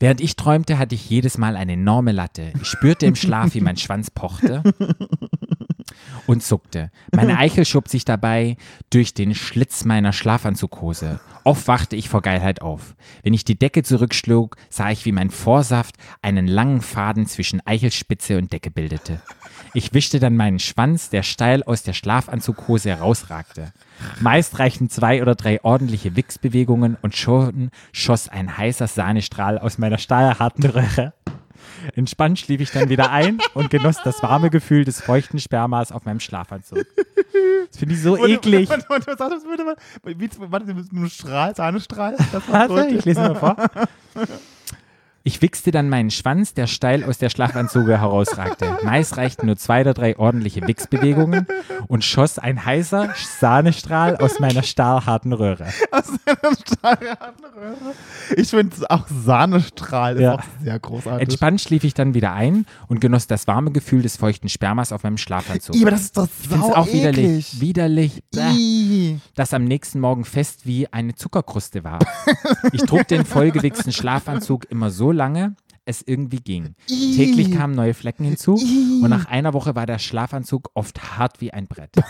[0.00, 2.52] Während ich träumte, hatte ich jedes Mal eine enorme Latte.
[2.60, 4.62] Ich spürte im Schlaf, wie mein Schwanz pochte
[6.28, 6.90] und zuckte.
[7.10, 8.56] Meine Eichel schob sich dabei
[8.90, 11.20] durch den Schlitz meiner Schlafanzughose.
[11.44, 12.94] Oft wachte ich vor Geilheit auf.
[13.22, 18.36] Wenn ich die Decke zurückschlug, sah ich, wie mein Vorsaft einen langen Faden zwischen Eichelspitze
[18.36, 19.22] und Decke bildete.
[19.72, 23.72] Ich wischte dann meinen Schwanz, der steil aus der Schlafanzughose herausragte.
[24.20, 29.98] Meist reichten zwei oder drei ordentliche Wichsbewegungen und schon schoss ein heißer Sahnestrahl aus meiner
[29.98, 31.14] stahlharten Röhre.
[31.94, 36.04] Entspannt schlief ich dann wieder ein und genoss das warme Gefühl des feuchten Spermas auf
[36.04, 36.84] meinem Schlafanzug.
[37.70, 38.68] Das finde ich so eklig.
[38.68, 42.16] Warte, warte, warte, warte, warte, warte, wie- warte, mit einem Strahl, Sahnestrahl.
[42.32, 42.98] Das war Warte, gut.
[42.98, 43.56] ich lese mal vor.
[45.28, 48.78] Ich wichste dann meinen Schwanz, der steil aus der Schlafanzuge herausragte.
[48.82, 51.46] Meist reichten nur zwei oder drei ordentliche Wichsbewegungen
[51.86, 55.66] und schoss ein heißer Sahnestrahl aus meiner stahlharten Röhre.
[55.90, 57.94] Aus einer stahlharten Röhre.
[58.38, 60.36] Ich finde auch Sahnestrahl ist Ja.
[60.36, 61.28] auch sehr großartig.
[61.28, 65.02] Entspannt schlief ich dann wieder ein und genoss das warme Gefühl des feuchten Spermas auf
[65.02, 65.76] meinem Schlafanzug.
[65.76, 67.52] Ih, aber das ist doch sau auch widerlich.
[67.52, 67.60] eklig.
[67.60, 68.22] Widerlich.
[68.34, 69.18] Ih.
[69.34, 71.98] das am nächsten Morgen fest wie eine Zuckerkruste war.
[72.72, 76.74] Ich trug den vollgewichsten Schlafanzug immer so lange, es irgendwie ging.
[76.88, 77.16] Ih.
[77.16, 79.02] Täglich kamen neue Flecken hinzu Ih.
[79.02, 81.90] und nach einer Woche war der Schlafanzug oft hart wie ein Brett.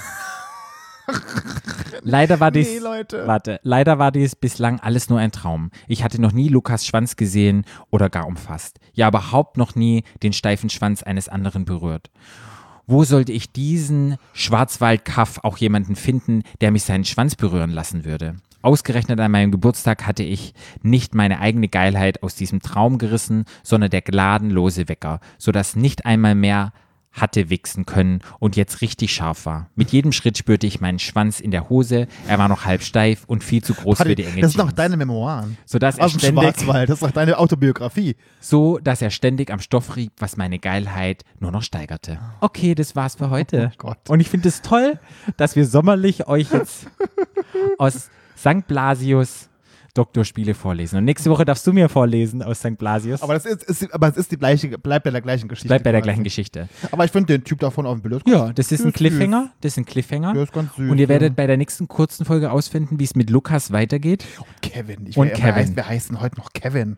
[2.03, 5.71] Leider war dies, Nee, warte, leider war dies bislang alles nur ein Traum.
[5.87, 8.79] Ich hatte noch nie Lukas Schwanz gesehen oder gar umfasst.
[8.93, 12.11] Ja, überhaupt noch nie den steifen Schwanz eines anderen berührt.
[12.87, 18.37] Wo sollte ich diesen Schwarzwaldkaff auch jemanden finden, der mich seinen Schwanz berühren lassen würde?
[18.63, 20.53] Ausgerechnet an meinem Geburtstag hatte ich
[20.83, 26.35] nicht meine eigene Geilheit aus diesem Traum gerissen, sondern der gnadenlose Wecker, sodass nicht einmal
[26.35, 26.73] mehr
[27.13, 29.71] hatte wichsen können und jetzt richtig scharf war.
[29.75, 33.25] Mit jedem Schritt spürte ich meinen Schwanz in der Hose, er war noch halb steif
[33.27, 35.57] und viel zu groß Warte, für die enge das sind doch deine Memoiren.
[35.65, 36.89] sodass er Aus dem ständig, Schwarzwald.
[36.89, 38.15] Das ist doch deine Autobiografie.
[38.41, 42.19] so, dass er ständig am Stoff rieb, was meine Geilheit nur noch steigerte.
[42.41, 43.73] Okay, das war's für heute.
[43.73, 43.99] Oh Gott.
[44.09, 45.01] Und ich finde es toll,
[45.37, 46.87] dass wir sommerlich euch jetzt
[47.79, 48.67] aus St.
[48.67, 49.49] Blasius
[49.95, 50.99] Doktorspiele vorlesen.
[50.99, 52.79] Und nächste Woche darfst du mir vorlesen aus St.
[52.79, 53.21] Blasius.
[53.21, 55.67] Aber das ist, ist, aber es ist die gleiche, bleibt bei der gleichen Geschichte.
[55.67, 56.69] Bleibt bei der gleichen Geschichte.
[56.93, 58.23] Aber ich finde den Typ davon auf dem Bild.
[58.29, 59.51] Ja, das ist ein Cliffhanger.
[59.61, 60.35] Das ist ein Cliffhanger.
[60.35, 60.89] Der ist ganz süß.
[60.89, 61.35] Und ihr werdet ja.
[61.35, 64.25] bei der nächsten kurzen Folge ausfinden, wie es mit Lukas weitergeht.
[64.63, 65.07] Kevin.
[65.09, 65.55] Ich Und Kevin.
[65.55, 66.97] Heißt, wer heißt denn heute noch Kevin?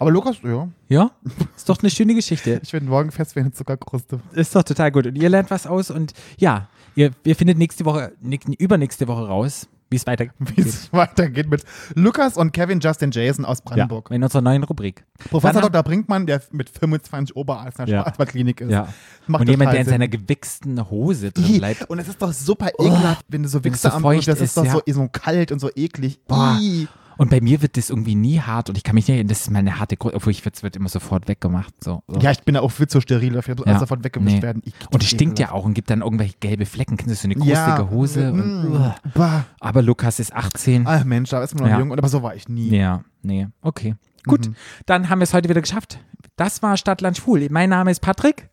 [0.00, 0.68] Aber Lukas, ja.
[0.88, 1.10] Ja,
[1.56, 2.60] ist doch eine schöne Geschichte.
[2.66, 4.20] Ich werde morgen fest wie eine Zuckerkruste.
[4.32, 5.06] Ist doch total gut.
[5.06, 8.12] Und ihr lernt was aus und ja, ihr, ihr findet nächste Woche,
[8.58, 10.34] übernächste Woche raus, wie es weitergeht.
[10.56, 11.64] Wie es weitergeht mit
[11.94, 14.10] Lukas und Kevin Justin Jason aus Ja, Brandenburg.
[14.10, 15.04] in unserer neuen Rubrik.
[15.30, 15.82] Professor Dr.
[15.82, 18.02] Brinkmann, der mit 25 Oberarzt in der Ja.
[18.02, 18.70] Schwarzwaldklinik ist.
[18.70, 18.88] Ja.
[19.26, 19.92] Macht und jemand, der in Sinn.
[19.92, 21.88] seiner gewichsten Hose drin bleibt.
[21.88, 24.56] Und es ist doch super ekelhaft, wenn du so Wichser so am das ist, ist,
[24.56, 24.72] doch ja.
[24.72, 26.18] so, so kalt und so eklig.
[26.26, 26.58] Boah.
[27.18, 29.40] Und bei mir wird das irgendwie nie hart und ich kann mich nicht erinnern, das
[29.42, 31.72] ist meine harte Grund, obwohl ich es wird immer sofort weggemacht.
[31.82, 32.02] So.
[32.06, 32.20] so.
[32.20, 33.54] Ja, ich bin auch viel zu steril dafür.
[33.56, 33.72] Muss Ja.
[33.72, 34.42] alles sofort weggewischt Nee.
[34.42, 34.62] werden.
[34.64, 36.96] Ich- Und es stinkt ja auch und gibt dann irgendwelche gelbe Flecken.
[36.96, 37.88] Kennst du so eine krustige Ja.
[37.90, 38.32] Hose?
[38.32, 38.40] Mm.
[38.40, 38.94] Und, Uah.
[39.14, 39.44] Bah.
[39.60, 40.86] aber Lukas ist 18.
[40.86, 41.78] Ach Mensch, da ist man noch Ja.
[41.78, 41.92] jung.
[41.92, 42.68] Aber so war ich nie.
[42.76, 43.46] Ja, nee.
[43.62, 43.94] Okay.
[44.26, 44.54] Gut, Mhm.
[44.86, 45.98] dann haben wir es heute wieder geschafft.
[46.36, 47.46] Das war Stadtland Schwul.
[47.50, 48.50] Mein Name ist Patrick.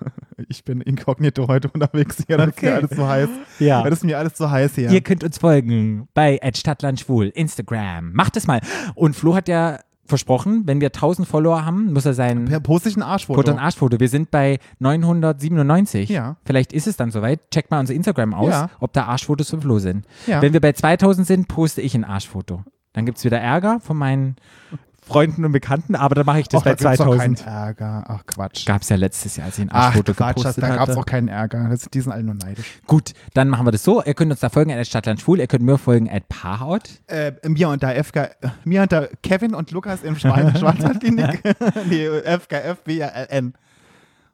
[0.48, 2.38] Ich bin inkognito heute unterwegs hier.
[2.38, 2.66] Das ist Okay.
[2.70, 3.28] mir alles zu heiß.
[3.58, 3.82] Ja.
[3.84, 4.90] Das ist mir alles zu heiß hier.
[4.90, 8.12] Ihr könnt uns folgen bei @stadtlandschwul Instagram.
[8.14, 8.60] Macht es mal.
[8.94, 12.96] Und Flo hat ja versprochen, wenn wir 1000 Follower haben, muss er sein poste ich
[12.96, 13.38] ein Arschfoto.
[13.40, 14.00] Foto und Arschfoto.
[14.00, 16.08] Wir sind bei 997.
[16.08, 16.36] Ja.
[16.44, 17.50] Vielleicht ist es dann soweit.
[17.50, 18.70] Checkt mal unser Instagram aus, Ja.
[18.80, 20.06] ob da Arschfotos von Flo sind.
[20.26, 20.42] Ja.
[20.42, 22.64] Wenn wir bei 2000 sind, poste ich ein Arschfoto.
[22.92, 24.36] Dann gibt es wieder Ärger von meinen
[25.10, 27.46] Freunden und Bekannten, aber dann mache ich das Och, da bei gibt's doch keinen 2000.
[27.46, 28.04] Ärger.
[28.06, 28.64] Ach Quatsch.
[28.66, 30.96] Gab es ja letztes Jahr, als ich ein Arschfoto Quatsch, das, gepostet da gab es
[30.96, 31.68] auch keinen Ärger.
[31.68, 32.80] Das, die sind alle nur neidisch.
[32.86, 34.02] Gut, dann machen wir das so.
[34.02, 35.40] Ihr könnt uns da folgen at Stadtland Schwul.
[35.40, 36.88] Ihr könnt mir folgen at Paarhaut.
[37.08, 38.30] Äh, mir und der FK,
[38.64, 41.42] mir und der Kevin und Lukas im Schweiz Schwarzwaldklinik.
[41.88, 43.54] nee, FKF, BRLN.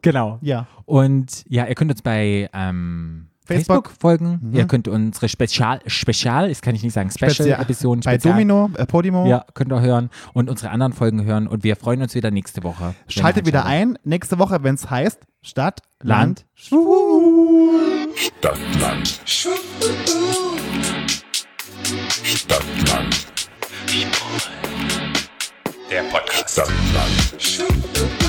[0.03, 0.39] Genau.
[0.41, 0.67] Ja.
[0.85, 3.87] Und ja, ihr könnt uns bei ähm, Facebook.
[3.87, 4.41] Facebook, folgen.
[4.43, 4.55] Mhm.
[4.55, 8.71] Ihr könnt unsere Spezial, Spezial, das kann ich nicht sagen, Spezial- Special-Episoden, Bei Spezial, Domino,
[8.77, 9.27] äh, Podimo.
[9.27, 11.47] Ja, könnt ihr hören und unsere anderen Folgen hören.
[11.47, 12.95] Und wir freuen uns wieder nächste Woche.
[13.09, 18.09] Schaltet wieder ein, nächste Woche, wenn es heißt Stadt, Land, Land, Schwul.
[18.17, 19.21] Stadtland.
[22.35, 23.27] Stadtland.
[25.91, 26.51] Der Podcast.
[26.51, 28.26] Stadtland.